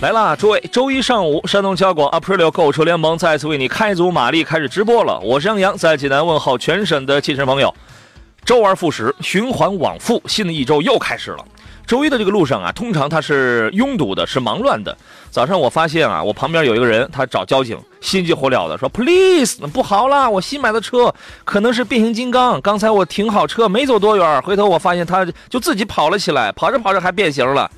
[0.00, 0.58] 来啦，诸位！
[0.72, 5.20] 周一上午，山东交广 Aprilio 购车联盟再次为你开足马力，开始直播了。
[5.20, 7.74] 我是杨洋，在济南问候全省的汽车朋友。
[8.46, 11.44] 周而复始，循环往复，新的一周又开始了。
[11.86, 14.96] 周一的这个路上啊，通常它是拥堵的，是忙乱的。
[15.30, 22.58] 早上我发现啊，我旁边有一个人，他找交警，心急火燎的说：“Please，不好啦，我新买的车可能是变形金刚。
[22.62, 27.70] 刚才我停好车，没走多远，回头我发现他就自己跑了起来，跑着跑着还变形了。”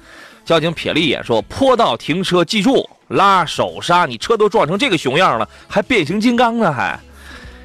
[0.44, 4.06] 交警瞥了一眼，说：“坡道停车，记住拉手刹。
[4.06, 6.72] 你车都撞成这个熊样了，还变形金刚呢？
[6.72, 6.98] 还？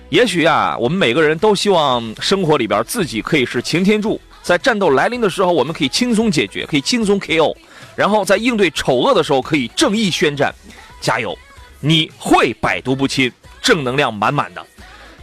[0.10, 7.56] 也许啊，我们每个人都希望生活里边自己可以是擎天柱，在战斗来临的时候，我们可以轻松解决，可以轻松 KO，
[7.96, 10.54] 然后在应对丑恶的时候，可以正义宣战。
[11.02, 11.38] 加油，
[11.80, 13.32] 你会百毒不侵，
[13.62, 14.66] 正能量满满的。”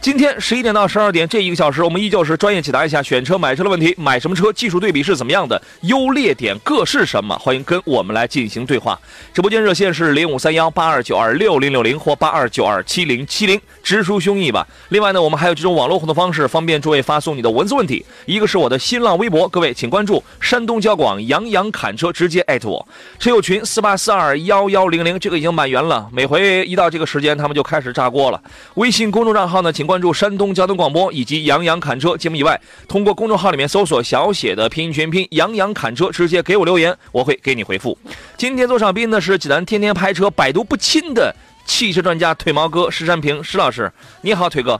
[0.05, 3.91] 今天十一点到十二点这一个小时，我们依旧是专业解答一下选车买车的问题。
[3.97, 4.53] 买什么车？
[4.53, 5.59] 技术对比是怎么样的？
[5.81, 7.35] 优劣点各是什么？
[7.39, 8.99] 欢迎跟我们来进行对话。
[9.33, 14.67] 直播间热线是零五三幺八二九二六零六零或八二九二七零七零，直抒胸臆吧。
[14.89, 18.05] 另外呢，我们还有这种网络互动方式，方便诸位发送你的文字问题。
[18.27, 22.87] 一个是我的新浪微博，各位请关注山东交广杨洋侃车，直接艾特我。
[23.17, 26.07] 车友群四八四二幺幺零零，这个已经满员了。
[26.13, 28.39] 每回一到这个时间，他们就开始炸锅了。
[28.75, 29.94] 微信公众账号呢，请关。
[29.95, 37.97] 关注山东交通广播以及杨洋侃车节目以外，通过公众号里面搜索小写的拼音全拼杨洋侃车，直接给我留言，我会给你回复。
[38.35, 41.33] 今天做场宾的是济南天天拍车百毒不侵的
[41.63, 44.73] 汽车专家腿毛哥石山平石老师，你好，腿哥。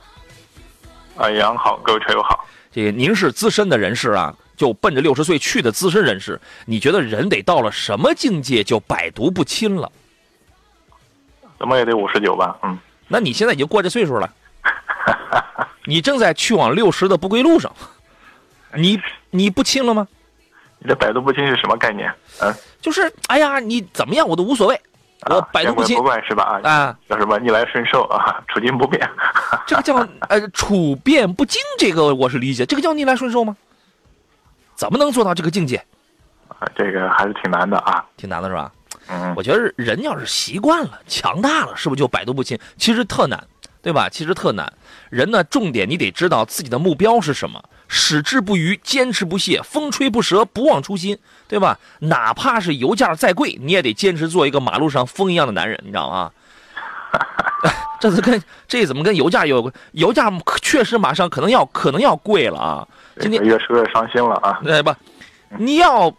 [1.16, 2.46] 啊，杨好，各位车友好。
[2.74, 9.90] 这个您是资深的人士啊，就奔着六十岁去的资深人士，你觉得人得到了什么境界就百毒不侵了？
[11.58, 12.58] 怎么也得五十九吧？
[12.64, 14.30] 嗯，那你现在已经过这岁数了。
[15.86, 17.72] 你正在去往六十的不归路上，
[18.74, 19.00] 你
[19.30, 20.08] 你不亲了吗？
[20.80, 22.12] 你的百毒不侵是什么概念？
[22.42, 24.80] 嗯，就是哎呀，你怎么样我都无所谓，
[25.30, 26.60] 我百毒不侵不怪是吧？
[26.64, 29.10] 啊，叫什么逆来顺受啊， 处境不变。
[29.66, 29.96] 这个叫
[30.30, 32.66] 呃处变不惊，这个我是理解。
[32.66, 33.56] 这个叫逆来顺受吗？
[34.76, 35.78] 怎么能做到这个境界？
[36.48, 38.72] 啊，这个还是挺难的啊，挺难的是吧？
[39.08, 42.60] 嗯，我觉得人要是习惯了，强大了，是不是就百毒不侵？
[42.78, 43.42] 其实特难。
[43.86, 44.10] 对吧？
[44.10, 44.74] 其实特难。
[45.12, 51.16] 人呢，重点你得知道自己的目标是什么，矢志不渝，坚持不懈，风吹不折，不忘初心，
[51.48, 51.78] 对吧？
[52.00, 56.32] 哪怕是油价再贵，你也得坚持做一个马路上风一样的男人，你知道吗？
[58.02, 59.72] 这是跟这怎么跟油价有关？
[59.92, 62.88] 油价确实马上可能要可能要贵了啊！
[63.20, 64.60] 今天越说越伤心了啊！
[64.64, 64.98] 对吧？
[65.60, 66.12] 你要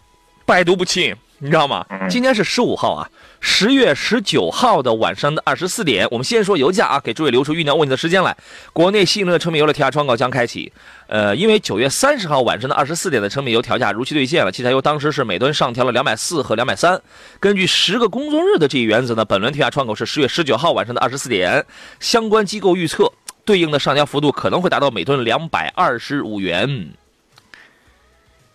[0.45, 1.85] 百毒不侵，你知道吗？
[2.09, 3.11] 今天是十五号啊。
[3.49, 8.37] 十月十九号的晚上的二十四点，我们先说油价啊，给诸位留出酝酿问题的时间来。
[8.73, 10.71] 国内新一轮的成品油的调价窗口将开启。
[11.07, 17.01] 呃，因为九月三十号晚上的二十四点的成品油调价如期兑现了，汽柴油当时是每吨上调了两百四和两百三。
[17.39, 21.65] 根据十个工作日的这一原则呢，本轮调价窗口是十月十九号晚上的二十四点。
[22.01, 23.11] 相关机构预测，
[23.45, 26.91] 对应的上调幅度可能会达到每吨两百二十五元，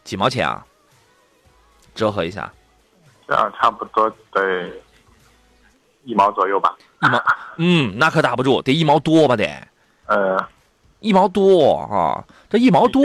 [0.03, 0.65] 几毛钱啊？
[1.95, 2.51] 折合一下。
[3.31, 4.69] 这样差不多得
[6.03, 6.75] 一毛左右吧。
[7.01, 7.23] 一毛，
[7.55, 9.45] 嗯，那可打不住，得一毛多吧得。
[10.07, 10.37] 呃，
[10.99, 13.01] 一毛多啊，这一毛多。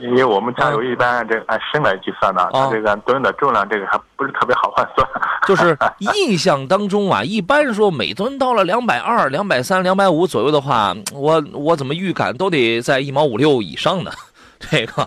[0.00, 5.06] 因为我们加油一般这按升来计算的，它这个按吨的重量这个还不是特别好换算。
[5.46, 5.76] 就是
[6.16, 14.10] 印象当中啊，一般说每吨到了两百二、两百三、两百五左右的话，我我怎么预感都得在一毛五六以上呢。
[14.58, 15.06] 这个，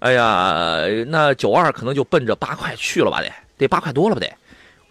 [0.00, 3.32] 哎呀，那九二可能就奔着八块去了吧得。
[3.60, 4.20] 得八块多了吧？
[4.20, 4.32] 得，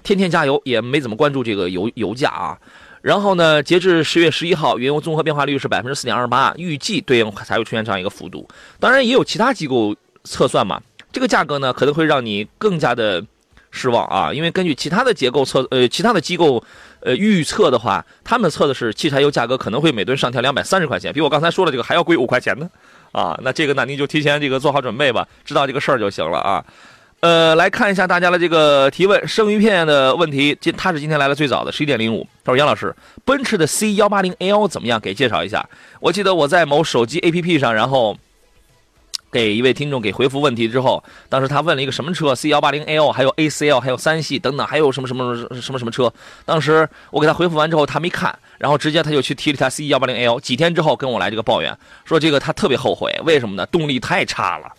[0.03, 2.57] 天天加油也没怎么关注这个油油价啊。
[3.01, 8.45] 然后呢，截至十月十一号，原油综合变化率是百分之四点二八，预计对应才会出现这样一个幅度。
[8.79, 9.95] 当然，也有其他机构
[10.25, 10.81] 测算嘛，
[11.11, 13.23] 这个价格呢可能会让你更加的
[13.71, 14.33] 失望啊。
[14.33, 16.61] 因为根据其他的结构测，呃，其他的机构
[16.99, 22.69] 呃预测的话，他们测的是汽柴油价格可能会每吨上调两百三十块钱，比我刚才说的这个还要贵五块钱呢。
[23.11, 26.63] 啊，那这个呢，您就提前这个做好准备吧，知道这个事儿就行了啊。
[27.21, 32.25] 呃，来看一下大家的这个提问，生鱼片的问题，今他是今天来的最早的，十一点零五。
[32.45, 32.95] 他说：“杨老师，
[33.25, 34.97] 奔驰的 C 幺八零 L 怎么样？
[35.01, 35.67] 给介绍一下。”
[35.99, 38.17] 我记得我在某手机 APP 上，然后
[39.33, 46.13] 给一位听众给回复问题之后，当时他问了一个什么车，C 幺八零 L，还有 ACL，还有三系等等，还有什么什么什么什么车。
[46.45, 50.39] 当时我给他回复完之后，他没看，然后直接他就去提了他 C 幺八零 L。
[50.39, 53.65] 几天之后跟我来这个抱怨，说这个他特别后悔，为什么呢？
[53.65, 54.71] 动力太差了。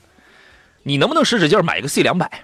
[0.82, 2.42] 你能不能使使劲买一个 C 两百，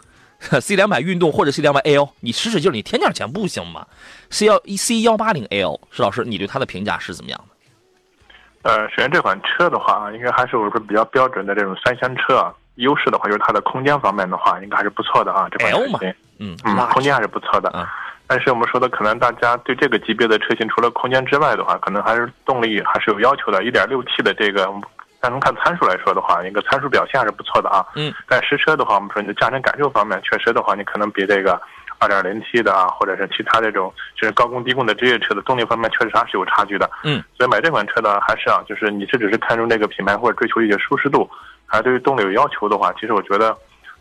[0.60, 2.08] C 两百运动或者 C 两百 L？
[2.20, 3.86] 你使使劲，你添点钱不行吗
[4.30, 8.70] ？C 幺一 C 幺八零 L，石老师，你对它的评价是怎么样的？
[8.70, 12.38] 呃，首先这款车的话，应该还是我说比较标准的这种三厢车。
[12.38, 15.48] 啊优势的话，就是它的空间方面的话，应该还是不错的啊。
[15.50, 17.88] 这款车型，嗯嗯，空间还是不错的。
[18.28, 23.64] 但是我们说的，可能大家对这个级别的车型，除了空间之外的话，可能还是动力还是有要求的。
[23.64, 24.72] 一点六 T 的这个。
[25.20, 27.84] 单从看参数来说的话，一个参数表现还是不错的啊。
[27.94, 28.12] 嗯。
[28.28, 31.60] 但实车的话，我们说你的驾乘感受方面，确实的话，你可能比这个
[31.98, 36.88] 二点零 T 的啊，或者是其他这种就是高功低功的职业车的动力方面，确实还是有差距的。
[37.04, 37.22] 嗯。
[37.36, 41.28] 所以买这款车呢，还是啊，就是你是只是看中这个品牌或者追求一些舒适度，
[41.66, 43.56] 还是对于动力有要求的话，其实我觉得，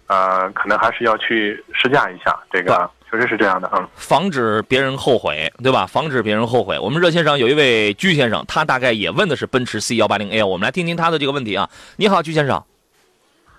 [0.07, 2.89] 呃，可能还是要去试驾一下这个。
[3.09, 5.87] 确实是这样的，嗯，防止别人后悔，对吧？
[5.87, 6.77] 防止别人后悔。
[6.77, 11.69] 我们热线上有一位居先生，他大概也问的是奔驰 C 幺八零 L，我们来听听他的这个问题啊。
[11.95, 12.61] 你好，居先生。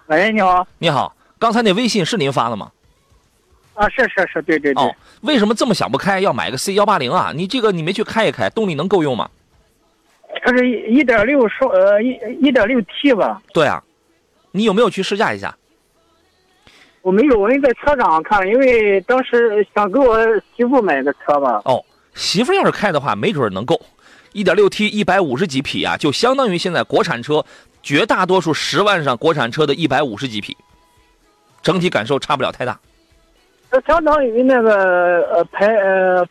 [0.07, 0.67] 喂，你好。
[0.79, 2.71] 你好，刚才那微信是您发的吗？
[3.75, 4.85] 啊，是是是，对对对。
[4.85, 7.33] 哦，为什么这么想不开，要买个 C 幺八零啊？
[7.35, 9.31] 你这个你没去开一开，动力能够用吗？
[10.43, 13.41] 它是一点六升呃一一点六 T 吧？
[13.55, 13.83] 对啊，
[14.51, 15.57] 你有没有去试驾一下？
[17.03, 20.19] 我没有，我在车上看，因为当时想给我
[20.57, 21.63] 媳妇买个车吧。
[21.65, 21.85] 哦，
[22.15, 23.81] 媳妇要是开的话，没准能够。
[24.33, 27.45] 一点六 T，一百五十几匹啊，就相当于现在国产车
[27.83, 30.57] 绝大多数十万上国产车的一百五十几匹，
[31.63, 32.79] 整体感受差不了太大。
[33.71, 36.27] 那相当于那个呃排呃。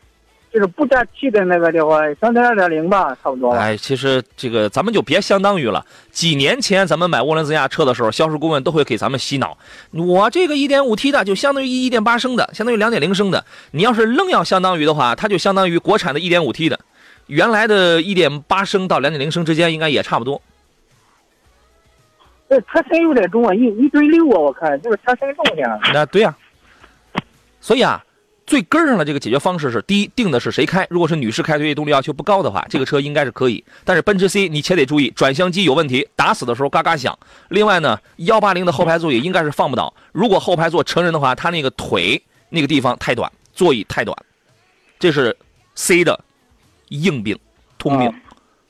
[0.58, 3.52] 就是不加气的那个的话，相当于二点零吧，差不多。
[3.52, 5.86] 哎，其实这个咱们就别相当于了。
[6.10, 9.56] 几年前咱们买涡轮增压车的时候，销售顾问都会给咱们洗脑。
[9.92, 13.44] 我这个一点五 T 的就相当于一点八升的，相当于两点零升的。
[13.70, 16.80] 你要是愣要相当于的话，它就相当于国产的一点五 T 的，
[17.28, 20.42] 原来的一点八升到两点零升之间应该也差不多。
[22.48, 25.68] 这车身有点重啊，一一堆六啊，我看这个车身重点。
[25.94, 26.36] 那对呀，
[27.60, 28.04] 所以啊。
[28.48, 30.86] 最根上的这个解决方式是：第一，定的是谁开。
[30.88, 33.62] 如果是女士开，对动力要求不高的话，这个车应该是可以。
[33.84, 37.16] 但是奔驰 C，你且得注意转向机有问题，打死的时候嘎嘎响。
[37.50, 39.92] 另外呢，幺八零的后排座椅应该是放不倒。
[40.12, 44.16] 如果后排座成人的话，他那个腿那个地方太短，座椅太短，
[44.98, 45.36] 这是
[45.74, 46.18] C 的
[46.88, 47.38] 硬病、
[47.76, 48.10] 通病。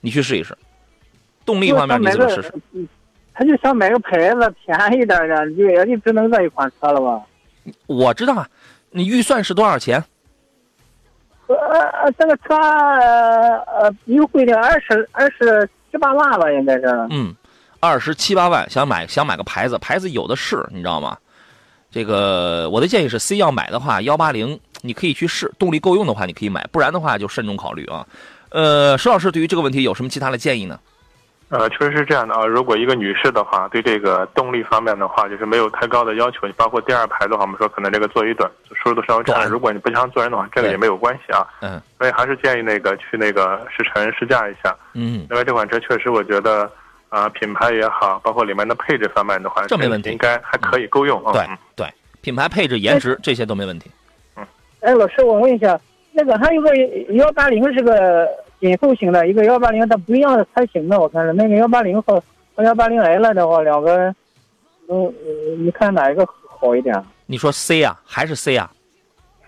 [0.00, 0.58] 你去试一试。
[1.44, 2.52] 动力方面你怎么试试？
[3.32, 7.22] 他就想买个牌子便宜点的，就也就只能这一款车了吧？
[7.86, 8.48] 我知道啊。
[8.90, 10.02] 你预算是多少钱？
[11.46, 16.86] 呃，这个车呃优惠的二十二十七八万吧，应该是。
[17.10, 17.34] 嗯，
[17.80, 21.16] 二十七八万，想买想买个牌子，牌子有的是，你知道吗？
[21.90, 28.06] 这个我的建议是，C 要买的话，幺八零你可以去试，动力够用的话你可以买，不然的话就慎重考虑啊。
[28.50, 30.78] 呃，石老师对于这个问题有什么其他的建议呢？
[31.50, 32.44] 呃，确实是这样的啊。
[32.44, 39.44] 如果一个女士的话，对这个动力方面的话，就是没有太高的要求，你包括第二排的话，我们说可能这个座椅短，舒适度稍微差。
[39.46, 41.46] 如果你不想坐人的话，这个也没有关系啊。
[41.62, 41.80] 嗯。
[41.96, 44.76] 所以还是建议那个去那个试乘试驾一下。
[44.92, 45.26] 嗯。
[45.30, 46.70] 因为这款车确实，我觉得
[47.08, 51.32] 啊，品牌也好，包括里面的配置方面的话，这没问题，应该还可以够用啊。
[51.32, 53.90] 对对，品牌配置、颜值这些都没问题。
[54.36, 54.46] 嗯。
[54.80, 55.80] 哎，老师，我问一下，
[56.12, 56.76] 那个还有个
[57.12, 58.28] 幺八零是个。
[58.60, 62.22] 紧凑型的一个幺八零，它不一样的车型的，我看是那个幺八零和
[62.54, 64.14] 和幺八零 L 的话，两个，
[64.88, 65.14] 嗯，
[65.58, 66.94] 你看哪一个好一点？
[67.26, 68.70] 你说 C 啊，还是 C 啊？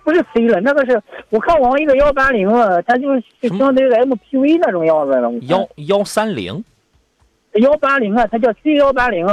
[0.04, 2.48] 不是 C 了，那个是我看我一个幺八零，
[2.86, 5.30] 它就是相当于 MPV 那种样子了。
[5.42, 6.64] 幺幺三零，
[7.54, 9.26] 幺八零啊，它叫 C 幺八零。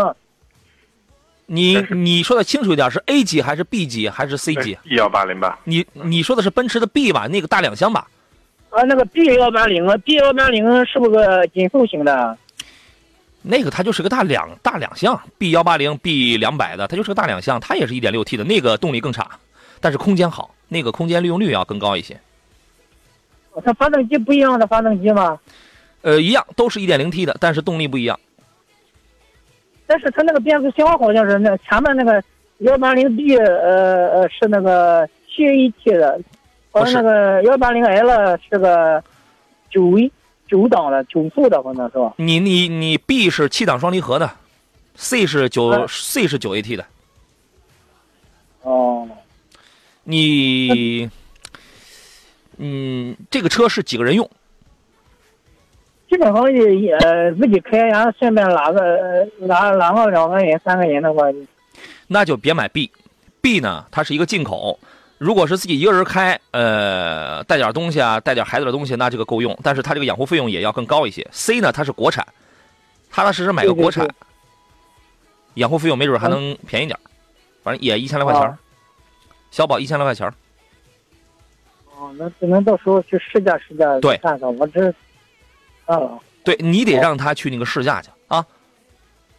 [1.46, 5.60] 你你说的清楚一点，是 A 级还是 B 级还是 C 级？E 幺八零吧。
[5.64, 7.28] 你你说的是奔驰的 B 吧？
[7.28, 8.08] 那个大两厢吧？
[8.78, 12.38] 啊，那个 B 幺八零啊，B 幺八零是不是个紧凑型的？
[13.42, 19.28] 那个它就是个大两大两厢，B 幺八零 B 两百的，它就是个大两厢，它也是一点六 T 的，那个动力更差，
[19.82, 22.20] 但是空间好，那个空间利用率要更高一些。
[23.66, 25.40] 它发动机不一样的发动机吗？
[26.04, 28.20] 呃，一样，都是一点零 T 的，但是动力不一样。
[29.88, 32.24] 但是它那个变速箱好像是那前面那个
[32.60, 36.22] 幺八零 B，呃呃是那个七 AT 的。
[36.80, 39.04] 我那个幺八零 L 是个
[39.70, 39.98] 九
[40.48, 42.14] 九档的九速的，反正是吧？
[42.18, 44.30] 你你你 B 是七档双离合的
[44.96, 46.86] ，C 是九 C 是九 AT 的。
[48.62, 49.08] 哦
[50.04, 51.10] 你，
[52.58, 54.30] 嗯，这个车是几个人用？
[56.10, 61.24] 基本上也呃自己开，然后顺便拉个拉拉个两个人、三个人的话，
[62.08, 62.90] 那就别买 B。
[63.42, 64.80] B 呢，它是一个进口。
[65.18, 69.58] 如果是自己一个人开，呃，带点东西啊，带点孩子的东西，那这个够用。
[69.64, 71.28] 但是它这个养护费用也要更高一些。
[71.32, 72.26] C 呢，它是国产，
[73.10, 74.08] 踏踏实实买个国产，
[75.56, 76.98] 养护费用没准还能便宜点
[77.64, 78.58] 反正也一千来块钱
[79.50, 80.32] 小保一千来块钱
[81.98, 84.56] 哦，那只能到时候去试驾试驾对看看。
[84.58, 84.88] 我这，
[85.86, 88.46] 啊，对你得让他去那个试驾去啊。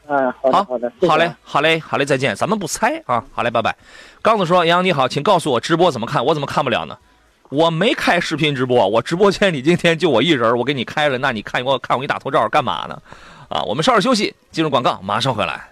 [0.08, 3.76] 嗯，好的，好的，好嘞，好嘞，好嘞，再见，咱们不猜啊，好嘞，拜拜。
[4.22, 6.24] 刚子说：“杨洋你好，请告诉我直播怎么看？
[6.24, 6.96] 我怎么看不了呢？
[7.50, 13.00] 我没开视频直播，我直播间里今天就我一人，我给你开了，那你看我看我给你打头照干嘛呢？
[13.50, 15.68] 啊，我们稍事休息，进入广告，马上回来。”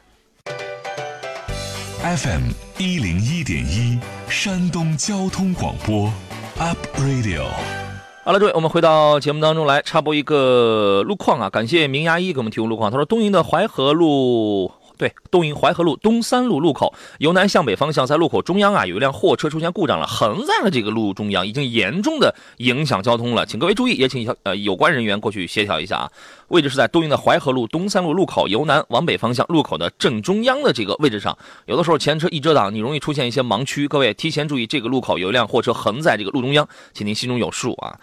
[2.04, 6.12] FM 一零一点一，山东交通广播
[6.58, 7.85] ，Up Radio。
[8.26, 11.48] 好了，各位，我们回到节目当中来插播一个路况啊！
[11.48, 12.90] 感谢明牙一给我们提供路况。
[12.90, 14.68] 他说，东营的淮河路，
[14.98, 26.10] 对，东营淮河路东三路路口由南向北方向，在路口中央啊，有一辆货车出现故障了，横在了这个路中央，已经严重的影响交通了，请各位注意，也请呃有关人员过去协调一下啊。
[26.48, 31.36] 位置是在东营的淮河路东三路路口由南往北方向路口的正中央的这个位置上，
[31.66, 33.86] 有的时候前车一遮挡，你容易出现一些盲区。
[33.86, 37.98] 各位提前注意，这个路口有一辆货车横在这个路中央，请您心中有数啊。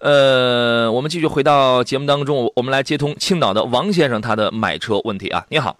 [0.00, 5.44] 呃，我们继续回到节目当中，我们来接通青岛的王先生他的买车问题啊。
[5.48, 5.76] 你好，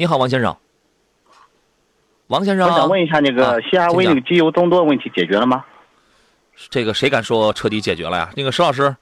[0.00, 0.56] 你好，王先生，
[2.28, 5.62] 王先生，我想问一下，那个 CRV 那个机油增多问题解决了吗？
[6.70, 8.30] 这个谁敢说彻底解决了呀？
[8.34, 8.96] 那个石老师。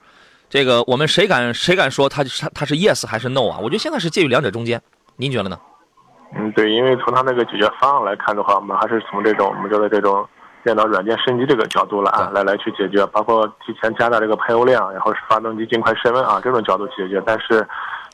[0.49, 3.59] 这个我们谁敢谁敢说他他他是 yes 还是 no 啊？
[3.59, 4.81] 我觉得现在是介于两者中间，
[5.15, 5.57] 您觉得呢？
[6.35, 10.27] 嗯，对，因为从他那个解决方案来看的话，我们还是从这种我们叫做这种
[10.65, 17.23] 电脑软件升级这个角度来啊来来去解决，包括提前加大这个排油量，然后是发动机尽快升温啊这种角度解决。
[17.25, 17.65] 但是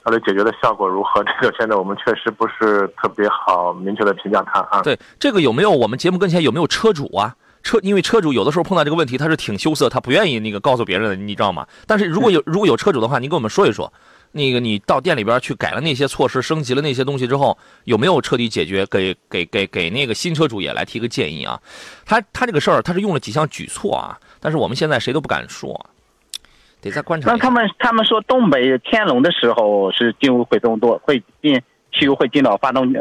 [0.05, 1.23] 它的解决的效果如何？
[1.41, 4.81] 这个现在我们确实不是特别好明确的评价它啊。
[4.83, 7.35] 对，这个有没有我们节目跟前有没有车主啊？
[7.63, 11.65] 车，因为车主有的时候碰到这个问题，他是挺羞涩，他不愿意那个告诉别人的，你知道吗？
[11.87, 13.91] 但是如果有 如果有车主的话，您跟我们说一说，
[14.33, 18.85] 那个你到店里边去改了那些措施，升级了那些东西之后，有没有彻底解决？
[18.85, 21.59] 给给给给那个新车主也来提个建议啊。
[22.05, 25.73] 他他这个事儿他是用了几项举措啊，但是我们现在谁都不敢说，
[26.89, 27.31] 得再观察。
[27.31, 31.61] 那他们他们说东北天冷的时候是进入会增多，会进
[31.91, 32.99] 汽油会进到发动机。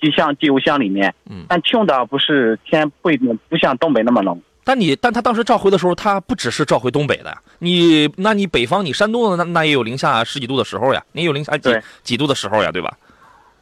[0.00, 4.42] 机箱、机油箱里面，嗯，但青岛不是天会不像东北那么冷。
[4.64, 11.70] 但你，但他当时召回的时候，他不只是召回东北的，你，那你北方，你山东的那那也有零下十几度的时候呀，你有零下几
[12.02, 12.92] 几度的时候呀，对吧？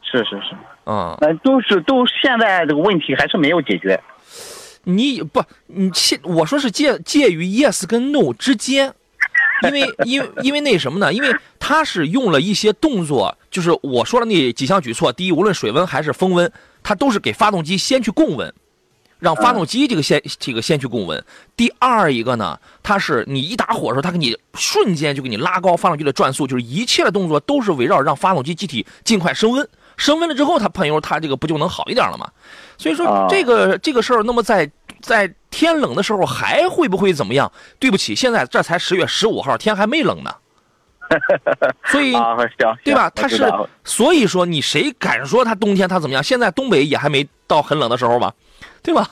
[0.01, 0.55] 是是是，
[0.87, 4.01] 嗯，那都是都现在这个问题还是没有解决。
[4.83, 8.91] 你不，你现我说是介介于 yes 跟 no 之间。
[9.63, 11.13] 因为因为因为那什么呢？
[11.13, 15.11] 因为他是用了一些动作，就是我说的那几项举措。
[15.13, 16.51] 第一，无论水温还是风温，
[16.81, 18.53] 它都是给发动机先去供温，
[19.19, 21.23] 让发动机这个先这个先去供温。
[21.55, 29.69] 第二一个呢，它是你一打火的时候，它给你瞬间就给你拉高发动机的转速，就是一切的动作都是围绕让发动机机体尽快升温。
[29.97, 32.29] 升温了之后，它喷油，它这个不就能好一点了吗？
[32.77, 34.69] 所以说这个这个事儿，那么在
[35.01, 35.31] 在。
[35.61, 37.51] 天冷的时候还会不会怎么样？
[37.79, 40.33] 对不起，现在这才十月十五号，天还没冷呢。
[41.85, 42.13] 所以，
[42.83, 43.11] 对吧？
[43.11, 43.45] 他是，
[43.83, 46.23] 所以说你谁敢说他冬天他怎么样？
[46.23, 48.33] 现在东北也还没到很冷的时候吧？
[48.81, 49.05] 对吧？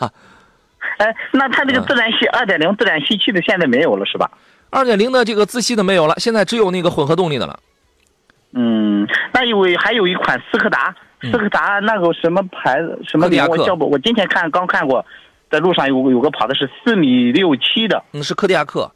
[0.98, 4.32] 哎，那它这个自然吸二点零自然吸气的现在没有了是吧？
[4.72, 7.60] 二点零的这个自吸的没有了，现在只有那个混合动力的了。
[8.54, 13.88] 嗯，那因为还有一款斯柯达，斯柯达那个什么牌子什么名我叫不？
[13.88, 15.06] 我今天看刚看过。
[15.50, 18.92] 在路上有有个跑的是四米六七的，嗯，是柯迪亚克，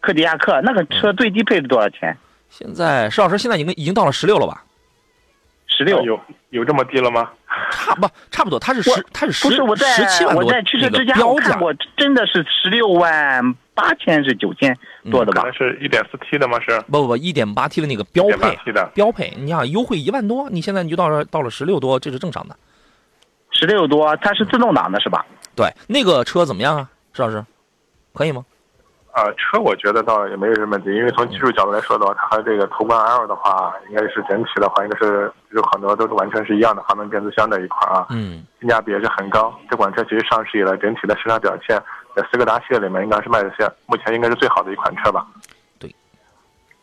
[0.00, 2.16] 柯迪亚克那个车最低配是多少钱？
[2.50, 4.62] 现在石老师现在已经已经到了十六了吧？
[5.66, 6.18] 十六有
[6.50, 7.30] 有这么低了吗？
[7.70, 14.76] 差不差不多，它是十它是十不是我在十七万多我在汽车之家看过，真的是十六万八千是九千
[15.10, 15.42] 多的吧？
[15.44, 16.58] 那是一点四 T 的吗？
[16.60, 22.56] 是不不不一点八 T 的那个标配的标配，你想优惠一万多，你现在你就到了到了十六多，这是正常的。
[23.50, 25.26] 十六多，它是自动挡的是吧？
[25.56, 27.42] 对，那个车怎么样啊，石老师，
[28.14, 28.44] 可以吗？
[29.12, 39.50] 啊，车我觉得倒也没有什么问题，因为从技术角度来说的话，它和这个途观 L 的话，应该是整体的话，应该是有很多都是完全是一样的，滑动变速箱这一块啊，嗯，性价比也是很高。
[39.70, 41.82] 这款车其实上市以来，整体的市场表现，
[42.14, 45.26] 在斯柯达系列里面应该是卖的现目前应该是最好的一款车吧？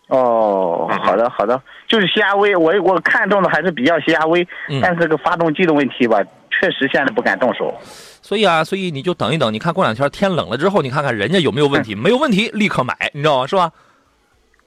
[0.07, 4.47] 对，哦，好的好的，就是 CRV，我我看中的还是比较 CRV，
[4.81, 7.73] 但是这个发动机的问题吧，确实现在不敢动手。
[8.21, 13.47] 所以啊，所以你就等一等，你看过两天天冷了之后，你看看人家有没有问题，没有问题立刻买，你知道吗？
[13.47, 13.71] 是吧？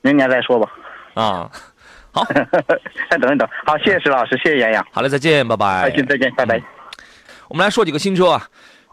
[0.02, 0.70] 明年再说吧。
[1.14, 1.50] 啊，
[2.12, 2.24] 好，
[3.10, 3.48] 再 等一等。
[3.64, 4.86] 好，谢谢石老师，谢谢杨洋。
[4.92, 5.88] 好嘞，再见，拜拜。
[5.88, 6.62] 再见，再见，拜拜。
[7.48, 8.46] 我们来说几个新车啊。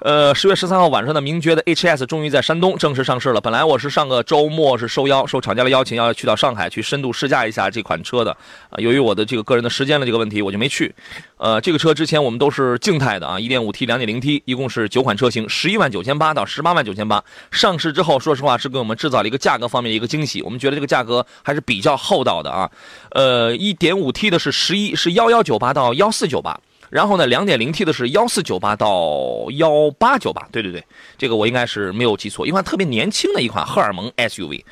[0.03, 3.39] 呃，十月十三号晚上的名爵的 HS 终于在山东正式上市了。
[3.39, 8.31] 本来我是上个周末是受邀受厂家的邀请，要去到上海去深度试驾一下这款车的。
[8.69, 10.93] 啊，由于我的这个个人的时间的这个问题，我就没去。
[11.37, 17.23] 呃，这个车之前我们都是静态的啊，1.5T、2.0T，一共是九款车型，十一万九千八到十八万九千八。
[17.49, 20.41] 上市之后，说实话是给我们制造了一个价格方面的一个惊喜。
[20.41, 22.69] 我们觉得这个价格还是比较厚道的啊。
[23.11, 26.59] 呃，1.5T 的是十一是幺幺九八到幺四九八。
[26.93, 30.85] 然后呢，两点零 T 的是幺四九八到幺八九八，对对对，
[31.17, 34.63] 这个我应该是没有记错，一款特别年轻的一款荷尔蒙 SUV。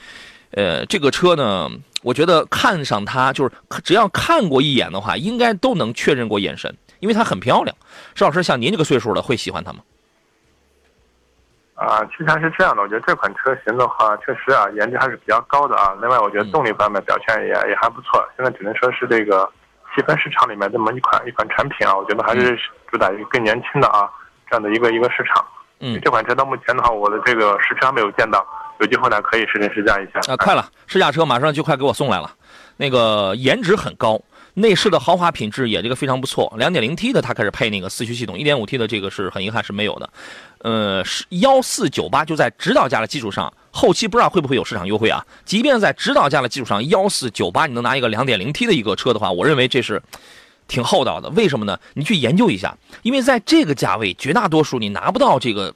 [0.52, 1.68] 呃，这个车呢，
[2.04, 3.52] 我觉得看上它就是
[3.84, 7.76] 只要看过一眼的话，应该都能确认过眼神，因为它很漂亮。
[8.14, 9.80] 邵老师，像您这个岁数的会喜欢它吗？
[11.74, 15.98] 啊，其实还是这样的，我觉得这款车型的话，确实啊，颜值还是比较高的啊。
[16.00, 18.24] 另外，我觉得动力方面表现也也还不错。
[18.38, 19.52] 现在只能说是这个。
[19.96, 22.58] 细分市场里面这么一款一款产品啊，我觉得还是
[22.90, 24.10] 主打一个更年轻的啊
[24.50, 25.46] 这样的一个一个市场。
[25.80, 28.46] 嗯，这款车到目前的话，我的这个试车还没有见到，
[28.80, 30.20] 有机会呢可以试乘试驾一下。
[30.32, 32.30] 啊，快了，试驾车马上就快给我送来了。
[32.78, 34.22] 那个颜值很高，
[34.54, 36.54] 内饰的豪华品质也这个非常不错。
[36.58, 40.10] 两点零 T 的它开始配那个四驱系统，一点五 T 的这个是很遗憾是没有的。
[40.60, 43.52] 呃，是幺四九八就在指导价的基础上。
[43.72, 45.26] 后期不知道会不会有市场优惠啊？
[45.46, 50.02] 即便在指导价的基础上，幺四九八你能拿一个两点零 T 的一个车的话，我认为这是
[50.68, 51.30] 挺厚道的。
[51.30, 51.80] 为什么呢？
[51.94, 55.74] 你去研究一下，因为在这个价位，绝大多数你拿不到这个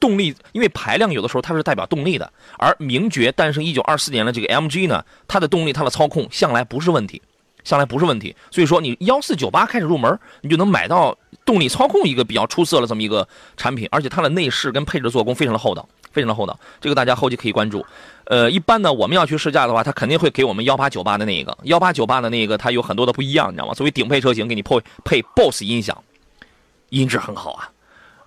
[0.00, 2.32] 动力，因为排量有的时候它是代表动力的。
[2.58, 7.20] 而名爵诞生一九二四年的这个 MG 呢，它的动力、它的操控向来不是问题，
[7.64, 8.36] 向来不是问题。
[8.50, 15.88] 所以说你幺四九八开始入门，你就能买到动力操控一个比较出色的这么一个产品，而且它的内饰跟配置做工非常的厚道。
[16.12, 17.84] 非常的厚道，这个大家后期可以关注。
[18.26, 23.74] 呃，一般呢，我们要去试驾的话，他肯定会给我们幺八九八的那一个幺八九八的那个，它有很多的不一样，你知道吗？
[23.74, 26.04] 作为顶配车型，给你配配 BOSS 音响，
[26.90, 27.68] 音质很好啊。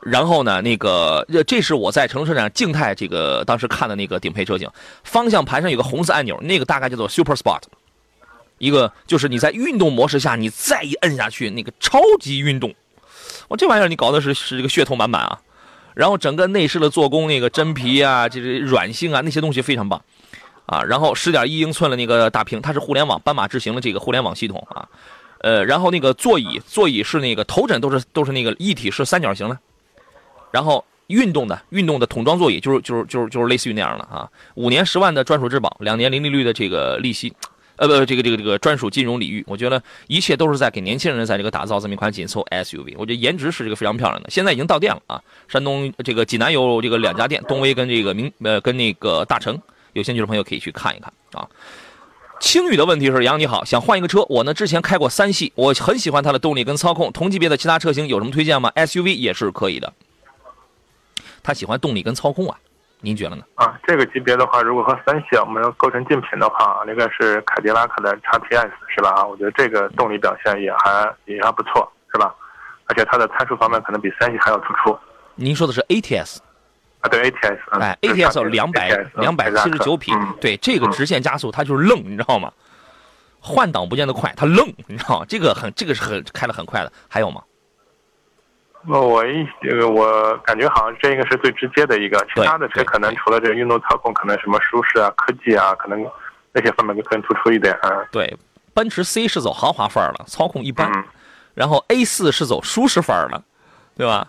[0.02, 4.70] 然后呢，那个这是我在成都车展静态这个当时看的那个顶配车型，
[5.06, 7.62] 方向盘上有个红色按钮，那个大概叫做 Super Sport，
[8.58, 12.74] 一个就是你在运动模式下，你再一摁下去，那个超级运动，
[13.48, 15.39] 我这玩意儿你搞的是是这个噱头满满啊。
[15.93, 20.00] 然后整个内饰的做工，那个真皮啊，就是软性啊，那些东西非常棒，
[20.67, 24.88] 啊，然后十点一英寸的那个大屏，它是互联网斑马智行的这个互联网系统啊，
[25.39, 29.58] 呃，然后那个座椅，座椅是那个头枕都是都是那个一体式三角形的，
[30.52, 37.34] 然后运动的运动的桶装座椅，就是就是就是就是类似于那样的啊，五年十万的专属质保，两年零利率的这个利息。
[37.78, 42.96] 呃不，这个这个这个专属金融领域，我觉得一切都是在给年轻人在这个打造这么一款紧凑 SUV。
[42.98, 44.30] 我觉得颜值是这个非常漂亮的。
[44.30, 49.60] 现在已经到店了啊，山东这个济南有这个两家店，东威跟这个明呃跟那个大成，
[49.94, 51.48] 有兴趣的朋友可以去看一看啊。
[52.40, 59.92] 青宇的问题是杨你好，想换一个车，我呢之前开过三系，我很喜欢它的动力跟操控，同级别的其他车型有什么推荐吗？SUV 也是可以的。
[61.42, 62.60] 他喜欢动力跟操控啊。
[63.00, 63.44] 您觉得呢？
[63.56, 69.12] 啊，这个级别的话，如果和三系我们要构成竞品的话，那个是凯迪拉克的 XTS 是吧？
[69.12, 72.34] 啊，我觉得这个动力表现也还也还不错，是吧？
[72.86, 74.98] 而且它的参数方面可能比三系还要突出。
[75.36, 76.40] 您说的是 ATS
[77.02, 77.10] 啊？
[77.10, 82.52] 对 ATS，哎，ATS 两百两百七十九匹，对这个直线加速它就是愣，你知道吗？
[83.40, 85.26] 换挡不见得快，它愣，你知道吗？
[85.30, 87.44] 这个很这个是很开的很快的，还有吗？
[88.84, 96.06] 那我一这个我感觉好像这应该是最直接的一个，其他的车可能除了这个运动操控，可能什么舒适啊、科技啊，可能
[96.54, 97.90] 那些方面更突出一点啊。
[98.12, 98.38] 对，
[98.74, 100.90] 奔驰 C 是走豪华范儿了，操控一般，
[101.54, 103.44] 然后 A 四是走舒适范儿了，
[103.96, 104.28] 对吧？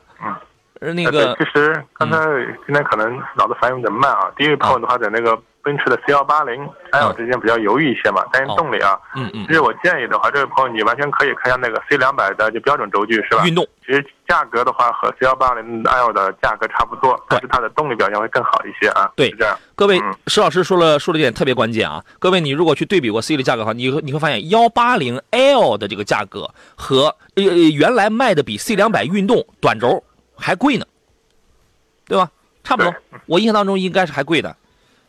[0.81, 2.19] 嗯，那个其实刚才
[2.67, 5.41] 今天可能脑子反应有点慢啊，第一个朋友的话在那个。
[5.69, 8.99] 奔驰的 C 幺八零 L 之间比较犹豫一些嘛，担心动力啊。
[9.15, 9.47] 嗯嗯。
[9.47, 13.45] 其实我建议的话，这位朋友你完全可以看一下那个 C 两百的就标准轴距是吧？
[13.47, 13.69] 运动。
[13.85, 19.13] 其实价格的话和 C 幺八零 L 的价格差不多，但是它的动力表现会更好一些啊。
[19.15, 19.55] 对，是这样。
[19.75, 22.03] 各位，石老师说了说了一点特别关键啊。
[22.19, 30.03] 各位，你如果去对比过 C 的价格的话，你你会发现幺八零 L 的这个价格和呃原来卖的比 C 两百运动短轴
[30.35, 30.87] 还贵呢，
[32.07, 32.31] 对吧？
[32.65, 32.95] 差不多。
[33.27, 34.57] 我印象当中应该是还贵的。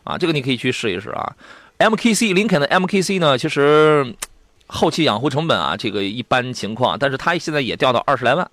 [0.04, 1.36] 啊，这个你可以去试一试啊。
[1.78, 4.16] MKC 林肯的 MKC 呢，其实
[4.68, 8.50] 后期养护成本啊，这个一般情况，但是它现在也掉到二十来万。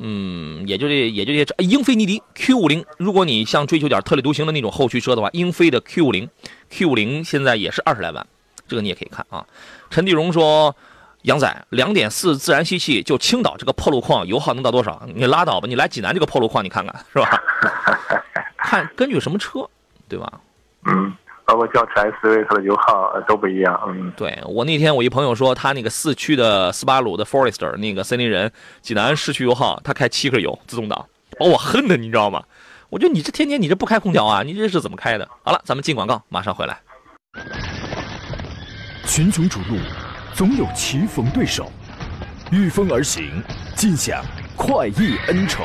[0.00, 1.54] 嗯，也就这，也就这。
[1.64, 6.28] 英菲尼迪 Q 五零，如果你想追求点特立独行的那种后驱车的话，英菲的 Q 五零
[6.70, 8.24] ，Q 五零现在也是二十来万，
[8.68, 9.44] 这个你也可以看啊。
[9.90, 10.76] 陈地荣说
[11.22, 15.02] ：“杨仔，两点四自然吸气，就青岛这个破路况，油耗能到多少？
[15.14, 17.42] 你拉倒吧，你来济南这个破路况，你看看是吧？
[18.58, 19.68] 看根据什么车，
[20.08, 20.32] 对吧？
[20.86, 21.12] 嗯。”
[21.48, 23.80] 包括轿车 SUV，它的油耗都不一样。
[23.88, 31.06] 嗯，对我那天我一朋友说，他那个四驱的斯巴鲁的 Forester 那个森林人，济南市区油耗他开七克油自动挡，
[31.38, 32.42] 把我恨的你知道吗？
[32.90, 35.26] 我觉得你这天天你这不开空调啊，你这是怎么开的？
[35.42, 36.78] 好了，咱们进广告，马上回来。
[39.06, 39.78] 群雄逐鹿，
[40.34, 41.72] 总有棋逢对手，
[42.52, 43.42] 御风而行，
[43.74, 44.22] 尽享
[44.54, 45.64] 快意恩仇。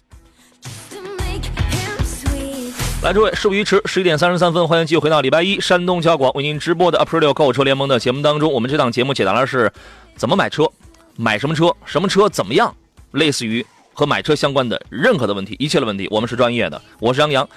[3.03, 8.53] 来，诸位，事不宜迟，十一点三十三分，欢迎继续回到礼拜一山东交广为您直播的 April 购车联盟的节目当中。
[8.53, 9.71] 我们这档节目解答的是
[10.15, 10.69] 怎么买车，
[11.15, 12.75] 买什么车，什么车怎么样，
[13.13, 16.79] 类似于和买车相关的任何的问题，一切的问题，我们是专业的。
[16.99, 17.49] 我是杨洋。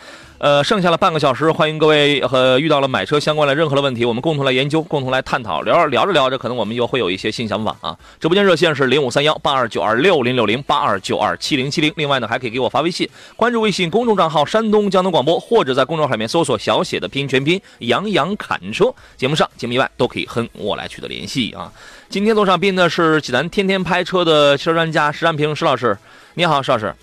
[0.44, 5.62] 呃，剩下了半个小时，欢迎各位和遇到了买车相关的任何的问题，我们共同来研究，共同来探讨。
[5.62, 7.96] 聊聊着聊着，可能我们又会有一些新想法啊！
[8.20, 11.90] 直播间热线是零五三幺八二九二六零六零八二九二七零七零。
[11.96, 18.92] 另外呢，还可以给我发微信，关注微信公众账号山东交通广播，或者在公众号里面搜索小写的拼音全拼杨洋侃车。
[19.16, 21.72] 节目上、节目以外都可以和我来取得联系啊！
[22.10, 25.96] 今天坐上宾的是济南天天拍车的汽车专家石占平石老师，
[26.34, 26.94] 你好，石老师。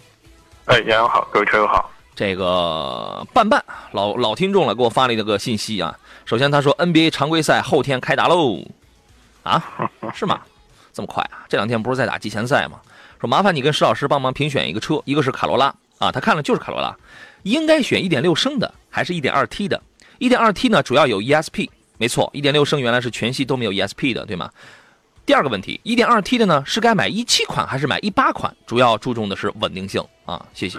[0.65, 1.89] 哎，杨洋好，各位车友好。
[2.21, 5.97] 这个半半老老听众了，给我发了一个信息啊。
[6.23, 8.63] 首先他说 NBA 常规赛后天开打喽，
[9.41, 9.59] 啊，
[10.13, 10.39] 是吗？
[10.93, 11.41] 这么快啊？
[11.49, 12.79] 这两天不是在打季前赛吗？
[13.19, 16.95] 说麻烦你跟石老师帮忙评选一个车，一个是卡罗拉啊，他看了就是卡罗拉，
[17.41, 19.81] 应该选1.6升的还是一点二 T 的
[20.19, 24.47] ？1.2T 呢主要有 ESP，没错，1.6升原来是全系都没有 ESP 的，对吗？
[25.25, 28.55] 第二个问题，1.2T 的呢是该买一七款还是买一八款？
[28.67, 30.77] 主要注重的是稳定性啊，谢谢。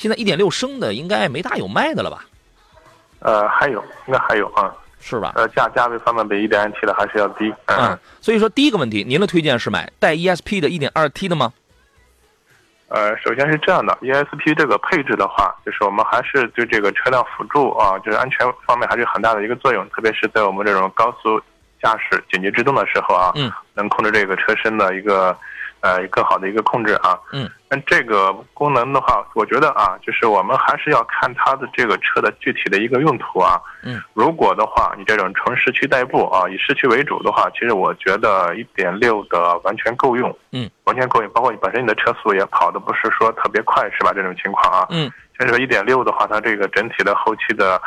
[0.00, 2.24] 现在一点六升的应该没大有卖的了吧？
[3.18, 5.32] 呃，还有，应该还有啊，是吧？
[5.36, 7.52] 呃，价价位方面比一点二 T 的还是要低。
[7.66, 11.52] 嗯，所以说第一个问题，您的推荐是买带 ESP 的一点二 T 的吗？
[12.88, 21.38] 呃，首先是这样的，ESP 这个配置的话，就是我们还是对这个车辆辅助啊，就是安全方面还是很大的一个作用，特别是在我们这种高速
[21.82, 25.36] 驾驶、紧急制动的时候啊，嗯，能控制这个车身的一个。
[25.80, 44.12] 呃，更好的一个控制啊，嗯，那这个功能的话，我觉得啊，就是我们还是要看它的这个车的具体的一个用途啊，嗯，如果的话，你这种纯市区代步啊，以市区为主的话，其实我觉得一点六的完全够用，嗯，完全够用，包括你本身你的车速也跑的不是说特别快，是吧？
[44.14, 47.80] 这种情况啊，嗯，所以说一点六的话，它这个整体的后期的，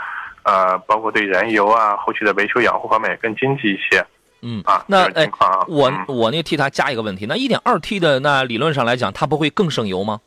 [0.43, 4.03] 呃，包括对燃油啊，后期的维修养护方面也更经济一些。
[4.45, 5.29] 嗯啊，那哎，
[5.67, 10.19] 我我那替他加一个问题，那一点二 T 的那理论上来讲，它不会更省油吗？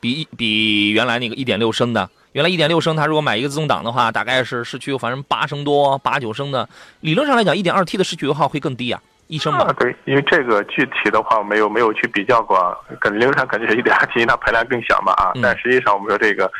[0.00, 6.66] 比比原来那个一点六升的，原来一点六升，它如果买一个自动挡的话，大概是市区反正八升多八九升的，
[7.00, 9.70] 理论上来讲，一点二 T 的市区油耗会更低啊，一升吧？
[9.78, 16.50] 对，因为这个具体的话没有没有去比较过，肯理论上感觉是一点二 T 它排量更小嘛啊，但实际上我们说这个。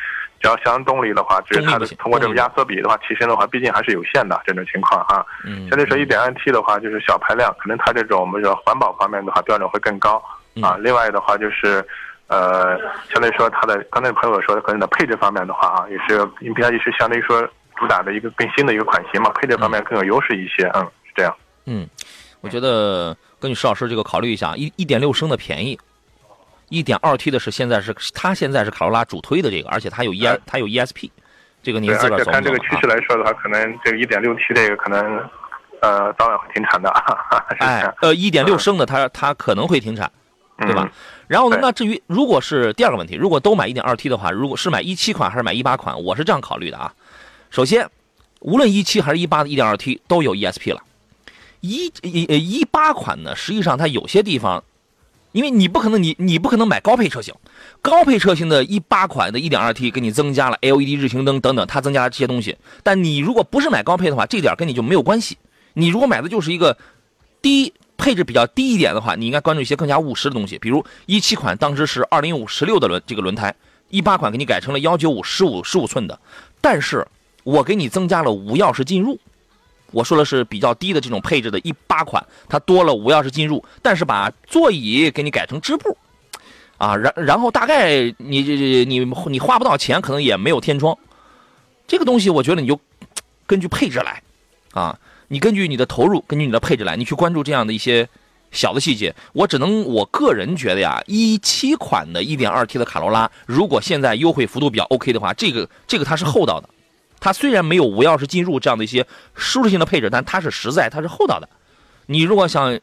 [0.40, 5.24] 只要相动力的话，只是它的通过这种压缩比的话，提升的话，毕竟还是有限的这种情况啊。
[5.44, 5.68] 嗯。
[5.68, 10.22] 相对说一点二 T 的话，就是小排量，可能它这种我们说环保方面的话标准会更高
[10.62, 10.76] 啊。
[10.78, 11.84] 另外的话就是，
[12.28, 12.78] 呃，
[13.10, 17.40] 相对说它的刚才朋友说的可能的配置方面的话啊，也是因为它也是相对于说
[17.76, 20.70] 主打的一个更新的一个款型嘛，配置方面更有优势一些。
[20.74, 21.36] 嗯，是这样。
[21.66, 21.88] 嗯，
[22.40, 25.78] 我觉得根据石老师这个考虑一下，一一点六升的便宜。
[26.68, 31.10] 一点二 T 的是现在是它现在是卡罗拉主推的这个，而且它有 E 它有 ESP，
[31.62, 35.02] 这个您自个儿走看这个趋势来说的话，可能这个一点六 T 这个可能
[35.80, 36.90] 呃早晚会停产的。
[37.60, 40.10] 哎，呃，一点六升的它它可能会停产，
[40.58, 40.90] 对吧？
[41.26, 46.92] 然后呢，那至于如果是第二个问题，如果都买一点二 T 的话，如果是买一七款还是买一八款，我是这样考虑的啊。
[47.50, 47.88] 首先，
[48.40, 50.82] 无论一七还是一八的一点二 T 都有 ESP 了，
[51.60, 54.62] 一一一八款呢，实际上它有些地方。
[55.32, 57.34] 因为你不可能，你你不可能买高配车型，
[57.82, 62.56] 高配车型的一八款的 1.2T 给你增加了 LED 日行灯等等，它增加了这些东西。
[62.82, 65.36] 但你如果不是买高配的话，这点跟你就没有关系。
[65.74, 66.76] 你如果买的就是一个
[67.40, 73.54] 低配置比较低一点的话，你应该关注一些更加务实的东西，比如一七款当时是205十六的轮这个轮胎，
[73.90, 76.18] 一八款给你改成了195十五十五寸的，
[76.60, 77.06] 但是
[77.44, 79.18] 我给你增加了无钥匙进入，
[79.90, 85.96] 我说的是比较低的这种配置的一八款，它多了无钥匙进入，但是把座椅给你改成织布，
[86.76, 88.42] 啊，然然后大概你
[88.84, 90.96] 你你花不到钱，可能也没有天窗，
[91.86, 92.78] 这个东西我觉得你就
[93.46, 94.22] 根据配置来，
[94.72, 94.98] 啊，
[95.28, 98.06] 你根据你的投入，根据你的配置来，你去关注这样的一些
[98.50, 99.14] 小的细节。
[99.32, 106.68] 我只能我个人觉得呀，一七款的 1.2T 的卡罗拉，如果现在优惠幅度比较 OK 的话，这个这个它是厚道的。
[107.20, 111.48] 它虽然没有无钥匙进入这样的一些舒适性的配置，但它是实在，它是厚道的。
[112.06, 112.78] 你如果想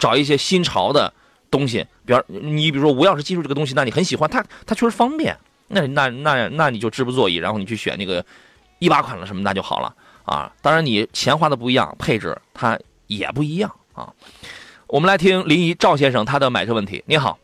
[0.00, 1.12] 找一些新潮的
[1.50, 5.36] 东西，比方你比如说无钥匙进入这个东西，那你很喜欢它，它确实方便。
[5.68, 8.24] 那那那那你就织布座椅，然后你去选那个
[8.78, 9.94] 一八款了什么那就好了
[10.24, 10.52] 啊。
[10.60, 14.12] 当然你钱花的不一样，配置它也不一样啊。
[14.86, 17.02] 我们来听临沂赵先生他的买车问题。
[17.06, 17.38] 你好，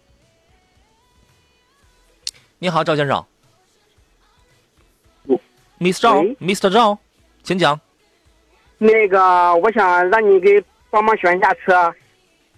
[2.59, 3.25] 你好，赵先生。
[5.81, 6.01] Mr.
[6.01, 6.71] 赵，Mr.
[6.71, 6.99] 赵，
[7.43, 7.79] 请讲。
[8.79, 11.93] 那个，我想让你给帮忙选一下车。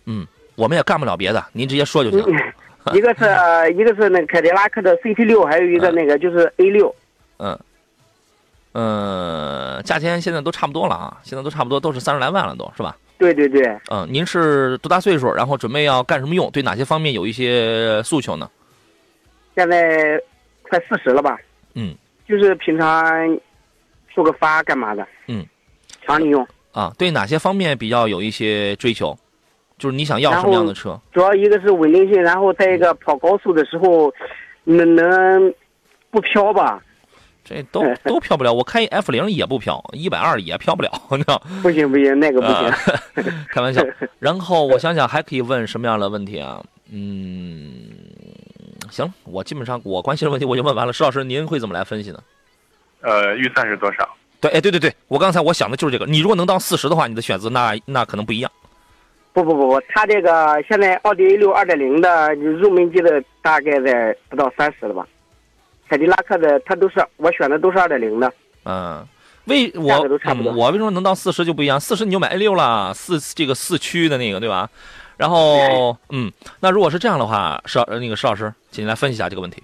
[0.04, 2.20] 嗯，我们也干不了别的，您直接说就行。
[2.92, 3.24] 一个是
[3.78, 6.94] 一个是那个凯迪拉克的 CT 六，还有一个那个就是 A 六。
[7.38, 7.58] 嗯。
[8.72, 12.96] 嗯，价钱现在都差不多了啊，现在都差不多都是三十来万了，都是吧？
[13.18, 13.66] 对对对。
[13.90, 15.32] 嗯，您是多大岁数？
[15.34, 16.50] 然后准备要干什么用？
[16.52, 18.48] 对哪些方面有一些诉求呢？
[19.56, 20.20] 现在
[20.62, 21.36] 快四十了吧？
[21.74, 21.94] 嗯。
[22.30, 23.38] 就是平常
[24.14, 25.04] 做个发干嘛的？
[25.26, 25.44] 嗯，
[26.06, 26.92] 常用啊。
[26.96, 29.18] 对哪些方面比较有一些追求？
[29.76, 31.00] 就是你想要什么样的车？
[31.12, 34.12] 主要一个是稳定性，然后再一个跑高速的时候
[34.64, 35.52] 能能
[36.10, 36.80] 不飘吧？
[37.42, 38.52] 这都 都飘不了。
[38.52, 41.42] 我开 F 零也不飘，一百二也飘不了，你知道？
[41.62, 43.32] 不行不行，那个不行。
[43.48, 43.82] 开玩笑。
[44.20, 46.62] 然后我想想还可以问什么样的问题啊？
[46.92, 47.99] 嗯。
[48.90, 50.92] 行，我基本上我关心的问题我就问完了。
[50.92, 52.22] 石老师，您会怎么来分析呢？
[53.00, 54.08] 呃，预算是多少？
[54.40, 56.06] 对，哎，对对对，我刚才我想的就是这个。
[56.10, 58.50] 你如果能到四十的话，你的选择那那可能不一样。
[59.32, 65.06] 不不不不，他这个现在奥迪 A 六二点零的入门级的大概在不到三十了吧？
[65.88, 68.32] 凯迪拉克的它都是我选的都是二点零的。
[68.64, 69.06] 嗯，
[69.44, 70.02] 为我
[70.54, 71.80] 我为什么能到四十就不一样？
[71.80, 74.68] 四十你就买 A 六了，四这个四驱的那个对吧？
[75.20, 79.62] 然后，嗯，那如果是这样的话，石那个石老师，请您来分析一下这个问题。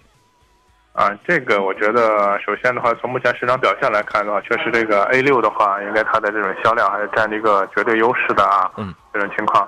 [0.93, 8.71] 啊，这个我觉得，首先的话，从目前市场表现来看的话，确实这个 A 六的话，应该它的这种销量还是占了一个绝对优势的啊。
[8.77, 8.95] 嗯。
[9.15, 9.67] 这种情况，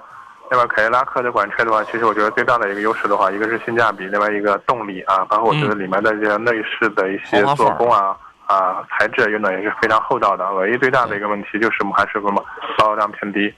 [0.51, 10.53] 另外凯迪拉克这款车的话，其实我觉得最大的一个优势的话，一个是性价比，另外一个动力啊，包括我觉得里面的这些内饰的一些做工啊啊材质用的也是非常厚道的。
[10.53, 12.44] 唯一最大的一个问题就是我们还是什么
[12.77, 13.51] 保有量偏低。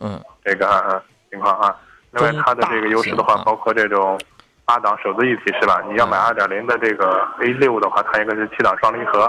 [0.00, 0.20] 嗯。
[0.44, 1.00] 这个嗯。
[1.36, 1.76] 情况啊，
[2.12, 4.18] 另外它的这个优势的话，包括这种
[4.64, 5.82] 八档手自一体是吧？
[5.88, 9.24] 你要买二点零的这个 A 六的话，它应该是七档双离合，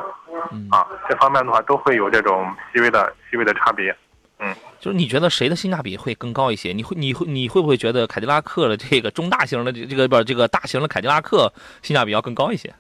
[0.72, 3.94] 啊，这方面的话都会有这种细微的细微的差别。
[4.40, 6.72] 嗯，就是你觉得谁的性价比会更高一些？
[6.72, 12.74] 你会你会你会不会觉得凯迪拉克的这个中大型的这这个不这个大型的凯迪拉克性价比要更高一些？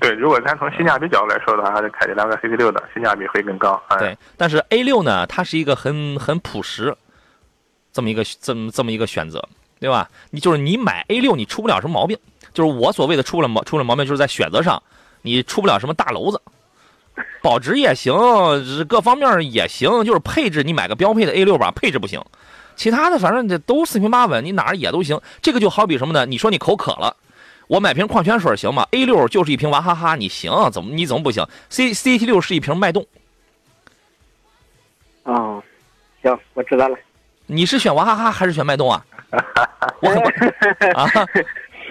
[0.00, 3.82] 对，如果单从性价比角度来说的话，还是凯迪拉克 CT 六的性价比会更高。
[3.98, 6.96] 对，但是 A 六呢，它是一个很很朴实。
[7.92, 9.46] 这么一个这么这么一个选择，
[9.78, 10.08] 对吧？
[10.30, 12.18] 你就是你买 A 六，你出不了什么毛病。
[12.54, 14.82] 就是我所谓的出了毛出了毛病，就是在选择上，
[15.22, 16.38] 你出不了什么大娄子，
[17.42, 18.14] 保值也行，
[18.86, 20.04] 各方面也行。
[20.04, 22.22] 就是配置，你买个标配的 A 六吧，配置不行，
[22.76, 25.18] 其他的反正这都四平八稳，你哪儿也都行。
[25.40, 26.26] 这个就好比什么呢？
[26.26, 27.16] 你说你口渴了，
[27.68, 30.52] 我买瓶矿泉水行吗？A 六就是一瓶娃哈哈，你行？
[30.70, 33.06] 怎么你怎么不行？C C T 六是一瓶脉动。
[35.22, 35.62] 啊，
[36.22, 36.98] 行，我知道了。
[37.52, 39.04] 你是选娃哈哈还是选脉动啊？
[40.00, 40.08] 我
[40.94, 41.10] 啊，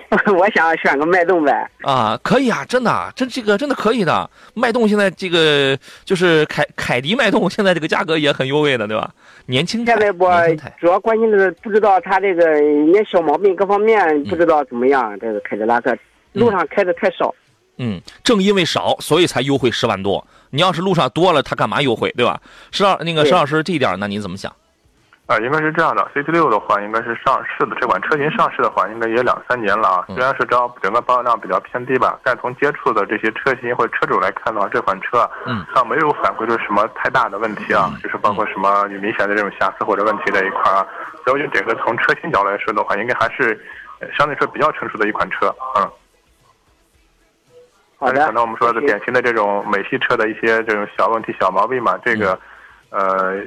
[0.35, 1.69] 我想选个脉动呗。
[1.83, 4.29] 啊，可以啊，真的，真这个真的可以的。
[4.55, 9.09] 脉动现在这个就是凯凯迪脉动，现在这个价格也很优惠的，对吧？
[9.45, 10.31] 年轻现在我
[10.79, 12.59] 主要关心的是不知道他这个
[12.91, 15.17] 连小毛病各方面不知道怎么样。
[15.19, 15.95] 这个凯迪拉克
[16.33, 17.33] 路上开的太少。
[17.77, 20.25] 嗯，正因为少，所以才优惠十万多。
[20.49, 22.39] 你要是路上多了，他干嘛优惠，对吧？
[22.71, 24.53] 石老那个石老师，这一点呢，你怎么想？
[25.31, 30.03] 啊，应该是这样的，CT 六的话，应该是上市的这款车型上市的话，应该也两三年了啊。
[30.09, 40.85] 虽然是整整个保有量比较偏低吧，但从接触的这些车型或者车主来看的话，这款车嗯，倒没有反馈出什么太大的问题啊，就是包括什么有明显的这种瑕疵或者问题这一块啊。
[41.25, 43.57] 所以就整个从车型角度来说的话，应该还是
[44.17, 45.89] 相对说比较成熟的一款车，嗯。
[47.99, 48.25] 好的。
[48.25, 52.37] 可能我们说的典型的这种美系车的一些这种小问题、小毛病嘛，这个，
[52.89, 53.39] 呃。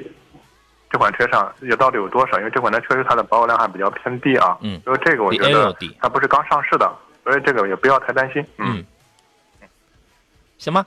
[0.94, 2.38] 这款车上也到底有多少？
[2.38, 4.56] 因为这款车确实它的保有量还比较偏低啊。
[4.60, 4.80] 嗯。
[4.84, 6.88] 所以这个我觉得它不是刚上市的，
[7.24, 8.46] 所以这个也不要太担心。
[8.58, 8.84] 嗯。
[10.56, 10.86] 行吗？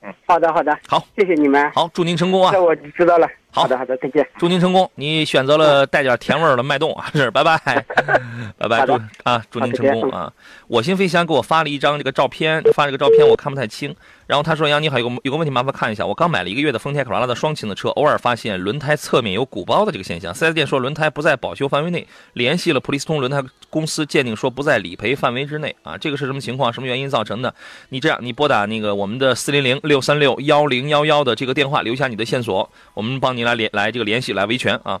[0.00, 1.70] 嗯，好的好的，好，谢谢你们。
[1.70, 2.50] 好，祝您成功啊！
[2.52, 3.28] 那我知道了。
[3.54, 4.26] 好的好的，再见。
[4.36, 7.56] 祝您成功，你选择了带点甜味儿的脉动啊，是，拜拜，
[8.58, 10.32] 拜拜，祝啊，祝您成功啊！
[10.66, 13.94] 我心飞翔给我发了一张这个照片，发这个照片我看不太清。
[14.26, 16.06] 然后他说：“杨你好，有个有个问题麻烦看一下。
[16.06, 20.34] 我刚买了一个月的丰田卡罗拉的双擎的车，偶尔发现轮胎侧面有鼓包的这个现象。
[20.34, 25.98] 四 S 店说轮胎不在保修范围内，联系了普利司通轮胎公司鉴定说不在理赔范围之内啊。
[25.98, 26.72] 这个是什么情况？
[26.72, 27.54] 什么原因造成的？
[27.90, 35.00] 你这样，你拨打那个我们的四零零六三六幺零幺幺的这个电话，留下你的线索，我们帮来联来这个联系来维权啊。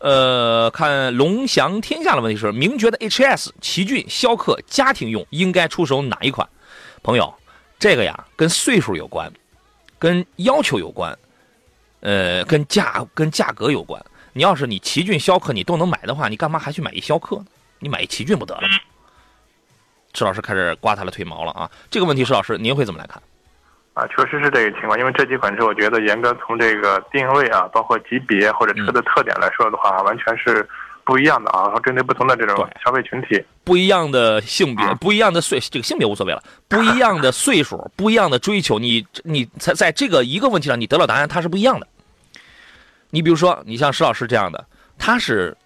[0.00, 6.48] 呃，看龙翔天下的问题是：名爵的 HS、奇骏、逍客家庭用应该出手哪一款？
[7.02, 7.34] 朋友。”
[7.80, 9.32] 这个呀，跟岁数有关，
[10.00, 11.16] 跟要求有关，
[12.00, 14.04] 呃，跟价跟价格有关。
[14.32, 17.46] 你要是你奇骏、逍客你都能买的话，你干嘛还去买一逍客呢？
[17.78, 18.74] 你买一奇骏不得了吗？
[20.12, 21.70] 石老师开始刮他的腿毛了啊！
[21.88, 23.22] 这个问题，石老师您会怎么来看？
[23.98, 24.98] 啊，确实是这个情况。
[24.98, 30.68] 因为这几款车，我觉得严格从这个定位啊，包括级别或者车的特点来说的话，完全是。
[31.08, 41.86] 不一样的啊，针对不同的这种消费群体，不一样的性别，不一样的岁，这个性别无所谓了，不一样的岁数，不一样的追求，你你在在这个一个问题上，你得到答案，它是不一样的。
[43.08, 44.66] 你比如说，你像石老师这样的，
[44.98, 45.56] 他是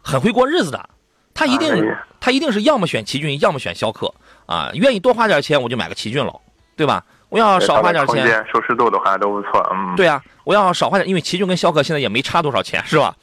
[0.00, 0.88] 很会过日子的，
[1.34, 4.14] 他一定他一定是要么选奇骏，要么选逍客
[4.46, 6.34] 啊，愿意多花点钱，我就买个奇骏了，
[6.74, 7.04] 对吧？
[7.28, 13.14] 我要少花点钱，舒适度的话都不错，嗯，对啊，我要少花点，因为奇骏跟逍客现在也没差多少钱，是吧？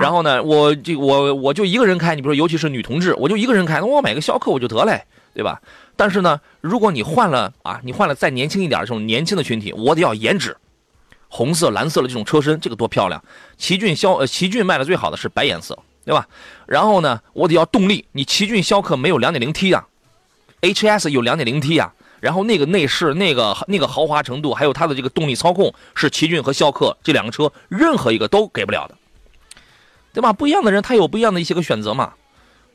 [0.00, 5.60] 然后呢，我这我我就一个人开，你比如说，尤其是女同志，我就一个人开，那我买个逍客我就得嘞，对吧？
[5.96, 10.54] 但是呢，如果你换了啊，你换了再年轻一点的这种年轻的群体，我得要颜值，
[11.28, 13.22] 红色、蓝色的这种车身，这个多漂亮！
[13.56, 16.26] 奇骏逍呃奇骏卖的最好的是白颜色，对吧？
[16.66, 19.86] 然后呢，我得要动力，你奇骏逍客没有 2.0T 啊
[20.60, 28.96] ，HS 有 2.0T 啊，然后那个内饰、那个那个豪华程度，还有它的这个动力操控，是奇骏和逍客这两个车任何一个都给不了的。
[30.12, 30.32] 对吧？
[30.32, 32.14] 不一样的人，他有不一样的一些个选择嘛。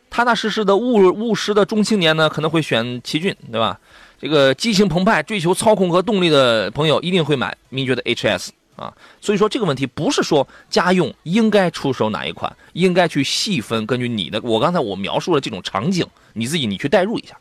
[0.09, 3.79] 踏踏实实的务务实的中青年呢，可能会选奇骏，对吧？
[4.21, 8.93] 这个激情澎湃、追求操控和动力的朋友，一定会买名爵的 HS 啊。
[9.19, 17.35] 所以说，这个问题不是说家用应该出手哪一款，应该去细分，根据你的，我刚才我描述了这种场景，你自己你去代入一下。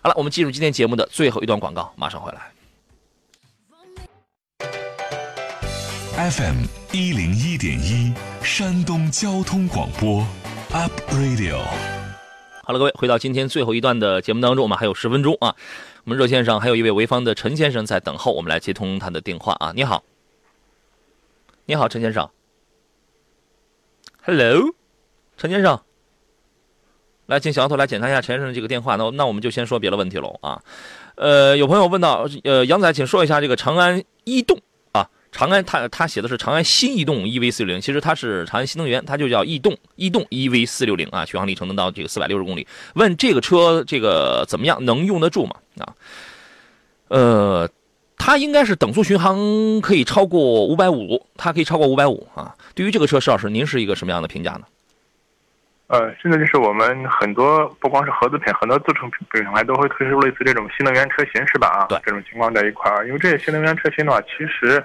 [0.00, 2.52] 好了，我们进入今天节目的最后一段广告，马上回来。
[6.30, 10.24] FM 一零一点一，山东交通广播
[10.72, 11.58] ，Up Radio。
[12.62, 15.56] 好了，各位，回到今天最后一段的节目当中，我们还有十分钟啊。
[16.04, 19.72] 我们热线上还有一位潍坊的陈先生在等候，我们来接通他的电话啊。
[19.74, 20.04] 你好，
[21.66, 22.30] 你好，陈先生。
[24.22, 24.74] Hello，
[25.36, 25.82] 陈先生，
[27.28, 28.96] 来，请小丫头来检查一下陈先生的这个电话。
[28.96, 30.62] 那那我们就先说别的问题喽啊。
[31.14, 34.58] 呃，有朋友问到，呃，杨仔，请说一下这个长安逸动
[34.92, 35.06] 啊。
[35.30, 42.66] 长安，他他写的是长安新逸动 EV 四六零，其实它是长安新能源，它就叫逸动逸动 EV 四六零啊，续航里程能到这个四百六十公里。
[42.94, 45.56] 问这个车这个怎么样，能用得住吗？
[45.80, 45.92] 啊，
[47.08, 47.68] 呃，
[48.16, 52.56] 它应该是等速巡航可以超过五百五，它可以超过五百五啊。
[52.74, 54.62] 对于这个车，石老师您是一个什么样的评价呢？
[55.88, 61.68] 呃，现在就是我们很多不光是合资品，很多自主品牌都会推出类似这种新能源车型，是吧？
[61.68, 64.82] 啊，对，这种情况在一块儿，因为这些新能源车型的话，其实。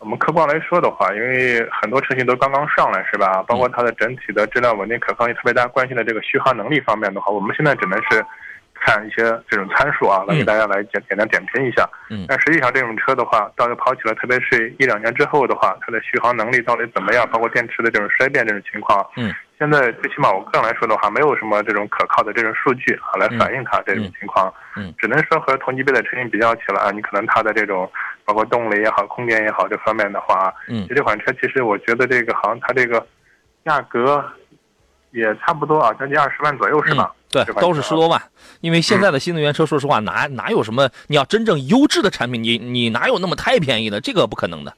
[0.00, 3.42] 我们客观来说的话，因为很多车型都刚刚上来，是吧？
[3.48, 8.24] 包括它的整体的质量稳定、可靠性，特别大家关心的这个续航能力方面的话，我们现在只能是
[8.88, 11.88] 看一些这种参数啊，来给大家来简简单点评一下。
[12.10, 12.24] 嗯。
[12.28, 17.28] 但实际上，这种车的话，到底跑起来，特别是一两年之后的话，它的续航能力到底怎么样？
[17.30, 19.06] 包括电池的这种衰变这种情况。
[19.16, 19.34] 嗯。
[19.58, 24.52] 现在最起码我个人来说的话，没有什么这种可靠的这种数据啊，来反映它这种情况。
[24.76, 24.94] 嗯。
[24.98, 27.90] 只能说和同级别的车型比较起来，你可能它的这种。
[28.28, 33.06] 包括动力也好，空间也好，这方面的话，嗯，这款车其实我觉得这个好像它这个
[33.64, 34.22] 价格
[35.12, 37.10] 也差不多啊，将近二十万左右是吧？
[37.44, 38.20] 对，都是十多万。
[38.60, 40.88] 因为现在的新能源车，说实话，哪哪有什么？
[41.06, 44.00] 你要真正优质的产品，你你哪有那么太便宜的？
[44.00, 44.72] 这个不可能的，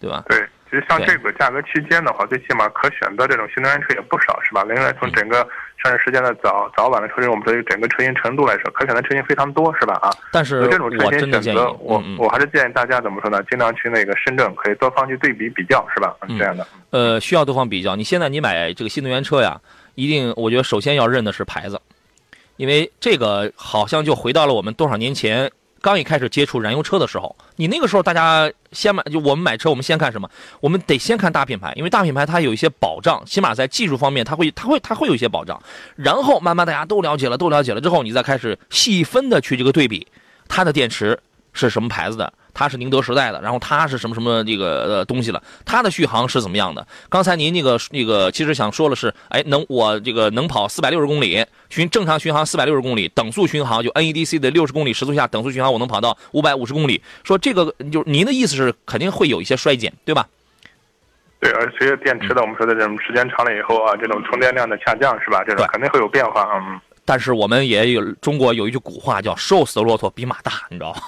[0.00, 0.24] 对吧？
[0.28, 0.38] 对，
[0.70, 4.64] 其实像这个价格区间的话，最起码可选择这种新能源车也不少，是吧？
[4.64, 5.46] 另外，从整个。
[5.82, 9.94] 上市时间的早早晚的车型，我们对于整个车型程度来说，可选的车型非常多，是吧？
[10.02, 13.42] 啊，但是这种车型选择，我我还是建议大家怎么说呢？
[13.44, 16.14] 尽量去那个深圳，可以多方去对比比较，是吧？
[16.38, 16.66] 这样的。
[16.90, 17.96] 呃，需要多方比较。
[17.96, 19.58] 你现在你买这个新能源车呀，
[19.94, 21.80] 一定我觉得首先要认的是牌子，
[22.60, 25.50] 因为这个好像就回到了我们多少年前。
[25.82, 30.28] 刚一开始接触燃油车的时候，你那个时候大家先买，就我们买车，我们先看什么？
[30.60, 35.58] 我们得先看大品牌，因为大品牌它有一些保障，起码在技术方面，它会它会它会有一些保障。
[35.96, 40.06] 然后慢慢大家都了解了，都了解了之后，你再开始细分的去这个对比，
[40.48, 41.18] 它的电池
[41.52, 46.86] 是什么牌子的，它是宁德时代的，然后它是什么什么这个呃东西了，它的续航是怎么样的？
[47.08, 60.26] 刚才您那个那个其实想说的是，哎，能我这个能跑四百六十公里，巡正常巡航四百六十公里，等速巡航就 NEDC 的六十公里时速下等速巡航我能跑到五百五十公里，说这个就是您的意思是肯定会有一些衰减，对吧？
[61.40, 65.42] 对，而随着电池的我们说的这种时间长了以后啊，这种充电量的下降是吧？
[65.44, 66.78] 这种肯定会有变化嗯。
[67.06, 71.00] 但是我们也有中国有一句古话叫“瘦死的骆驼比马大”，你知道吗？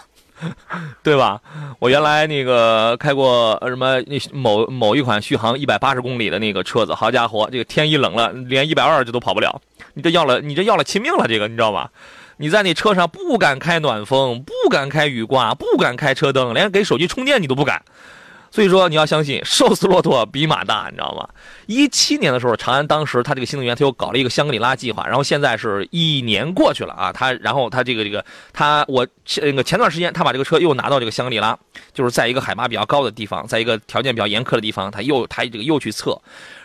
[1.02, 1.40] 对吧？
[1.78, 9.60] 我原来那个开过什么那某某一款续航一百八十公里的那个车子，好家伙，这个天一冷了，连一百二这都跑不了。
[9.94, 11.90] 你这要了，你这要了亲命了，这个你知道吧？
[12.38, 17.82] 你在那车上不敢开暖风，不敢开雨刮，不敢开车灯，连给手机充电你都不敢。
[18.52, 21.26] 所以说你要相信，瘦死骆驼比马大，你知道吗？
[21.66, 28.22] 一七年的时候，长安当时他这个新能源他又搞了一个香格里拉计划，然后现在是一年过去了啊，他然后他这个这个
[28.52, 29.06] 他我
[29.40, 31.58] 那个前段时间他把这个车又拿到这个香格里拉，
[31.94, 36.20] 就是在一个海拔比较高的地方，在一个条件比较严苛的地方，他又他这个又去测，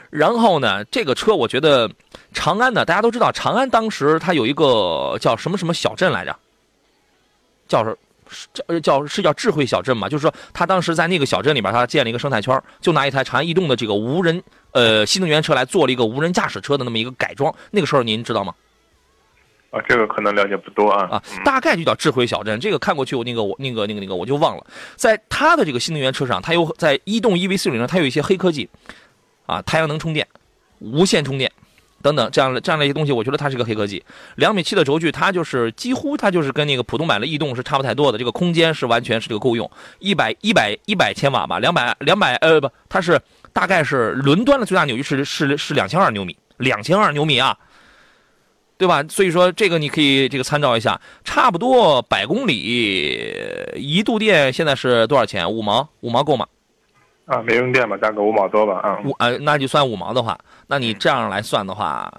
[0.10, 1.90] 然后呢，这个车我觉得
[2.34, 6.36] 长安呢，大家都知道，长安当时它有一个叫什么什么小镇来着，
[7.70, 7.98] 叫什？
[8.54, 10.10] 叫叫是叫智慧小镇嘛？
[10.10, 17.54] 就是说，他当时在那个小镇里边，他建了一个生态圈，就拿一台长安逸动的这个无人呃新能源车来做了一个无人驾驶车的那么一个改装。
[17.72, 18.54] 那个时候您知道吗？
[19.70, 21.10] 啊，这个可能了解不多啊。
[21.12, 22.58] 啊，大概就叫智慧小镇。
[22.60, 24.66] 这个看过去，我那个我那个那个那个我就忘了。
[24.96, 28.70] 在他的这个新能源车上，它有在逸动 EV 四零上，它有一些黑科技，
[29.46, 30.26] 啊，太阳能充电，
[30.80, 31.52] 无线充电。
[32.02, 34.04] 等等，这样的这样的一些东西，我觉得它是个黑科技。
[34.36, 38.18] 两米七的轴距，它就是几乎它就是跟那个普通版的逸动是差不太多的。
[38.18, 39.70] 这个空间是完全是这个够用，
[40.00, 43.20] 一百一百一百千瓦吧，两百两百呃不，它是
[43.52, 47.58] 大概是轮端的最大扭矩是是是两千二牛米，两千二牛米啊，
[48.78, 49.04] 对吧？
[49.10, 55.52] 所以说这个你可以这个参照一下，差不多百公里一度电现在是多少钱？
[55.52, 56.46] 五毛五毛够吗？
[57.28, 62.10] 啊，没用电吧，大概五毛多吧，啊，五呃，那就算五毛的话，那你这样来算的话，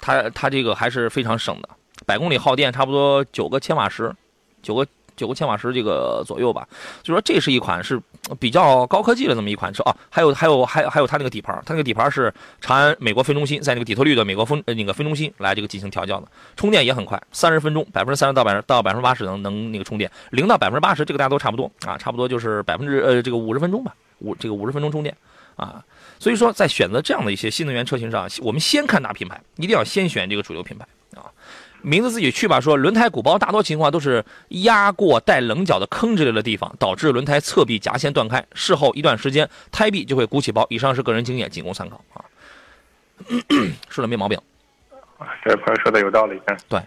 [0.00, 1.68] 它它这个还是非常省的，
[2.06, 4.14] 百公里耗电差不多九个千瓦时，
[4.62, 6.68] 九个九个千瓦时这个左右吧，
[7.02, 8.00] 就说这是一款是
[8.38, 23.94] 比较高科技的这么一款车啊，还有还有还还有它那个底盘，它那个底盘是长安美国分中心在那个底特律的美国分那个分中心来这个进行调教的，充电也很快，三十分钟百分之三十到百到百分之八十能能那个充电，零到百分之八十这个大家都差不多啊，差不多就是百分之呃这个五十分钟吧。
[24.18, 25.16] 五这个五十分钟充电，
[25.56, 25.82] 啊，
[26.20, 30.86] 所以说在选择这样的一些新能源车型上，我们先看大品牌，一定要先选这个主流品牌。
[31.82, 40.66] 名字自己去吧，说轮胎鼓包大多情况都是压过带棱角的坑之类的地方，导致轮胎侧壁夹线断开，事后一段时间胎壁就会鼓起包。
[40.70, 42.24] 以上是个人经验，仅供参考啊。
[43.90, 44.38] 说的没毛病，
[45.44, 46.40] 这朋友说的有道理。
[46.68, 46.80] 对，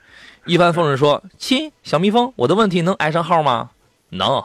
[0.45, 3.71] 一帆风顺说，亲小蜜蜂，我的问题能挨上号吗？
[4.09, 4.43] 能。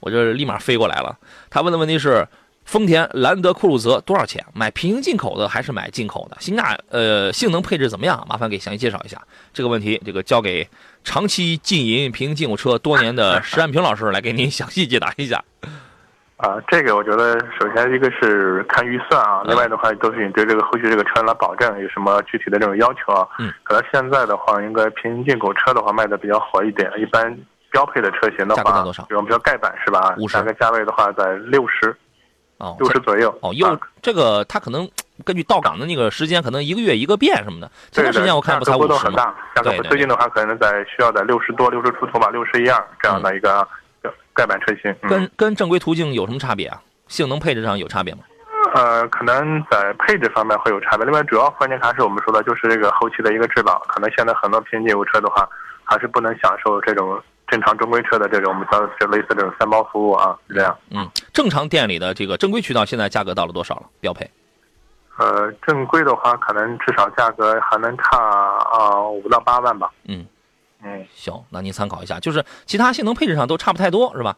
[0.00, 1.18] 我就立马飞过来了。
[1.50, 2.28] 他问的问题是：
[2.68, 4.44] 丰田兰德酷路泽多少钱？
[4.52, 6.36] 买平行进口的还是买进口的？
[6.38, 8.22] 性价呃性能配置怎么样？
[8.28, 9.18] 麻烦给详细介绍一下
[9.54, 9.98] 这个问题。
[10.04, 10.68] 这个交给
[11.02, 15.42] 长期经营平行进口车多年的石安平老师来给您详细解答一下。
[16.36, 23.26] 啊，这个我觉得首先一个是看预算啊，另外的话都是你对这个后续这个车来保证有什么具体的这种要求啊？
[23.38, 27.34] 嗯，可能现在的话，应该平行进口车的话卖的比较火一点，一般。
[27.70, 30.14] 标配的车型的话，比如我们说盖板是吧？
[30.16, 31.94] 五十，大概价位的话在六十，
[32.58, 33.36] 哦，六十左右。
[33.40, 34.88] 哦，又这个它可能
[35.24, 37.70] 根据到港的那个时间，可能一个月一个变什么的。
[37.90, 43.66] 前段时间我看不才五十很大，对，最近的话可能在需要在六十多、六十出头吧，六十一二这样的一个
[44.34, 44.94] 盖板车型。
[45.08, 46.80] 跟跟正规途径有什么差别啊？
[47.06, 48.20] 性能配置上有差别吗？
[48.74, 51.04] 呃，可能在配置方面会有差别。
[51.04, 53.78] 另外，主要关键还是我们说的就是这个后期的一个质保。
[53.86, 55.48] 可能现在很多平行进口车的话，
[55.84, 57.22] 还是不能享受这种。
[57.48, 60.76] 正常中规车的这种，我们叫就类似这种三包服务啊，是这样。
[60.90, 63.86] 嗯，正常店里的这个正规渠道现在价格到了多少了？
[64.00, 64.30] 标配？
[65.16, 69.90] 呃，正规的话，可能至少价格还能差啊五到八万吧。
[70.04, 70.24] 嗯
[70.84, 74.36] 嗯，行，那您参考一下，就是其他性能配置上都差不太多，是吧？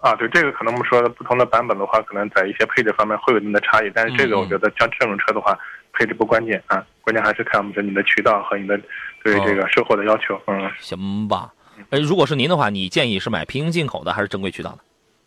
[0.00, 5.56] 啊，对，这个可能我们说的不同的版本的话，可能在一些配置方面会有一定的差异，但是这个我觉得像这种车的话，
[5.92, 8.78] 配置不关键啊，关键还是看我们的你的渠道和你的
[9.22, 10.38] 对这个售后的要求。
[10.48, 11.50] 嗯，行吧。
[11.90, 14.78] 呃，如果是您的话，你建议是买平行进口的还是正规渠道的？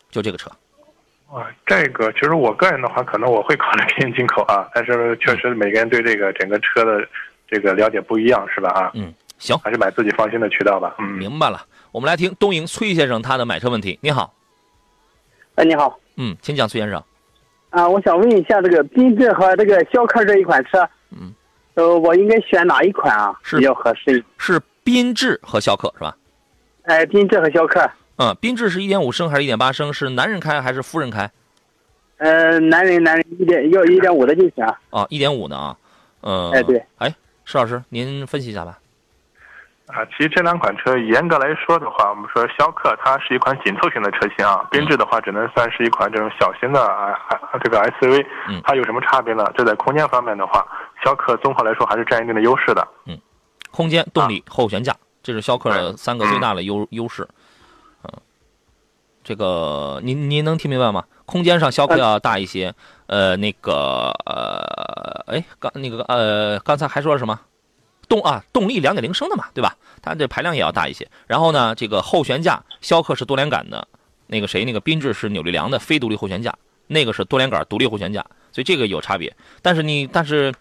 [0.09, 0.49] 就这个车。
[1.27, 7.05] 啊，这个其实我个人的话，可能我会考虑平行进口啊，但是确实每个人对这个整个车的
[7.47, 8.69] 这个了解不一样，是吧？
[8.69, 10.95] 啊，嗯，行，还是买自己放心的渠道吧。
[10.99, 11.65] 嗯，明白了。
[11.91, 13.97] 我们来听东营崔先生他的买车问题。
[14.01, 14.33] 你好。
[15.55, 15.99] 哎，你好。
[16.17, 17.03] 嗯，请讲，崔先生。
[17.71, 21.33] 啊，我想问一下，这个缤智和这个逍客这一款车，嗯，
[21.73, 23.37] 呃，我应该选哪一款啊？
[23.43, 24.23] 是比较合适？
[24.37, 26.15] 是缤智和逍客是吧？
[26.85, 27.81] 哎，缤智和逍客，
[28.17, 29.91] 嗯，缤智是一点五升还是一点八升？
[29.91, 31.29] 是男人开还是夫人开？
[32.17, 34.63] 呃，男人男人一点要一点五的就行。
[34.91, 35.75] 啊，一点五的啊。
[36.21, 36.51] 嗯。
[36.51, 36.81] 哎，对。
[36.97, 37.13] 哎，
[37.43, 38.77] 石老师，您分析一下吧。
[39.87, 48.25] 啊，其实这两款车严格来说的话，我们说逍客它是一款紧凑型的车型啊，缤智的话只能算是一款这种小型的啊啊这个 SUV。
[48.47, 48.61] 嗯。
[48.63, 49.43] 它有什么差别呢？
[49.57, 50.65] 就在空间方面的话，
[51.03, 52.87] 逍客综合来说还是占一定的优势的。
[53.07, 53.19] 嗯。
[53.71, 54.95] 空间、动力、后悬架，
[55.25, 57.27] 这是逍客的三个最大的优优势。
[58.03, 58.11] 嗯。
[59.23, 61.03] 这个您您能听明白吗？
[61.25, 62.71] 空间上逍客要大一些。
[63.07, 67.39] 呃，那个呃，哎，刚那个呃，刚才还说了什么？
[68.07, 69.75] 动啊，动力两点零升的嘛，对吧？
[70.01, 71.07] 它这排量也要大一些。
[71.25, 73.87] 然后呢，这个后悬架，逍客是多连杆的，
[74.27, 76.55] 那个谁，那个缤智是扭力梁的非独立后悬架，
[76.87, 79.35] 那个是多连杆独立后悬架，所以这个有差别。
[79.61, 80.53] 但是你，但是，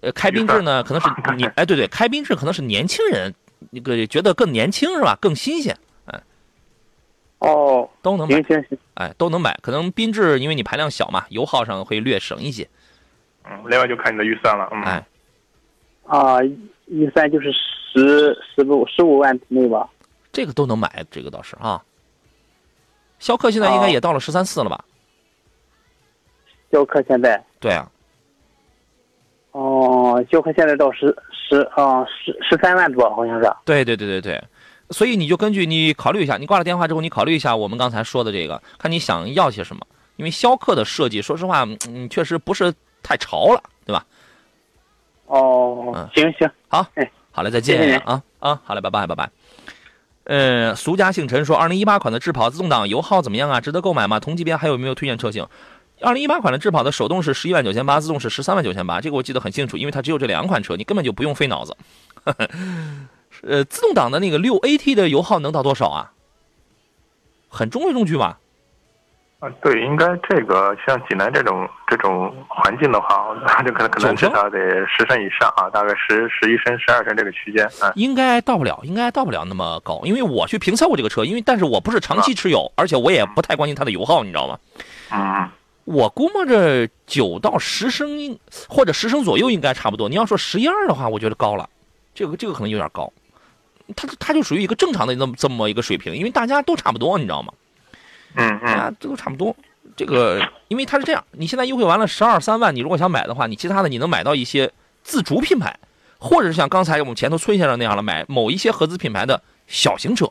[0.00, 3.32] 呃，开缤智呢，可能是 你，哎，对对，开缤智可能是年轻人，
[3.70, 5.16] 那个觉得更年轻是吧？
[5.20, 6.22] 更新鲜，哎，
[7.38, 8.42] 哦，都能买，
[8.94, 9.58] 哎，都能买。
[9.62, 12.68] 可能缤智因为你排量小嘛，油耗上会略省一些。
[13.44, 14.82] 嗯，另外就看你的预算了，嗯。
[14.82, 15.06] 哎。
[16.04, 16.42] 啊，
[16.86, 19.88] 预算就是十十五十五万内吧，
[20.32, 21.82] 这个都能买，这个倒是啊。
[23.18, 24.84] 逍客现在应该也到了十三四了吧？
[26.72, 27.88] 逍客现在对啊。
[29.52, 31.14] 哦，逍客现在到十
[31.52, 33.52] 十啊十十三万多，好像是。
[33.64, 34.44] 对对对对对，
[34.90, 39.86] 所以你就根据你考虑一下，你挂了电话之后，你考虑一下我们刚才说的这个，看你想要些什么。
[40.16, 42.72] 因为逍客的设计，说实话，嗯，确实不是
[43.02, 44.04] 太潮了，对吧？
[45.26, 49.30] 哦，行行好，哎，好嘞，再见啊啊，好嘞，拜拜拜拜。
[50.24, 53.60] 呃，俗家姓陈说，二零一八款的智跑自动挡油耗怎么样啊？
[53.60, 54.20] 值得购买吗？
[54.20, 55.46] 同级别还有没有推荐车型？
[56.02, 61.76] 二零一八款的智跑的手动是十一万九千八，自动是十三万九千八，这个我记得很清楚，因为它只有这两款车，你根本就不用费脑子。
[63.42, 66.12] 呃，自动挡的那个六 AT 的油耗能到多少啊？
[67.48, 68.38] 很中规中矩吧？
[69.40, 73.34] 啊，对，应该这个像济南这种这种环境的话，
[73.64, 77.90] 就可能可能至少得十升以上啊，大概十十一升、十二升这个区间啊。
[77.96, 84.58] 应该到不了，应该到不了那么高，因为我去评测过这个车，因为但是我不是长期持有，而且我也不太关心它的油耗，你知道吗？
[85.10, 85.48] 嗯。
[85.84, 90.08] 我估摸着九到十升，或者十升左右应该差不多。
[90.08, 91.68] 你要说十一二的话，我觉得高了，
[92.14, 93.12] 这个这个可能有点高。
[93.96, 97.52] 它它就属于一个正常的那么这么一个水平，因为大家都差不多，你知道吗？
[98.34, 99.54] 嗯嗯，啊，这都差不多。
[99.96, 104.72] 这个，因为它是这样，你现在优惠完了十二三万，你如果想买的话，你其他的你能买到一些
[105.02, 105.76] 自主品牌，
[106.18, 110.30] 或者是像刚才我们前头崔先生那样的买某一些合资品牌的小型车，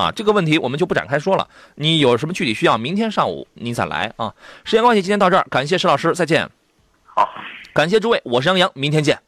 [0.00, 1.46] 啊，这个问题我们就不展开说了。
[1.74, 4.34] 你有什么具体需要，明天上午您再来啊。
[4.64, 6.48] 时间关系，今天到这儿，感谢石老师，再见。
[7.04, 7.28] 好，
[7.74, 9.18] 感谢诸位，我是杨洋，明天见。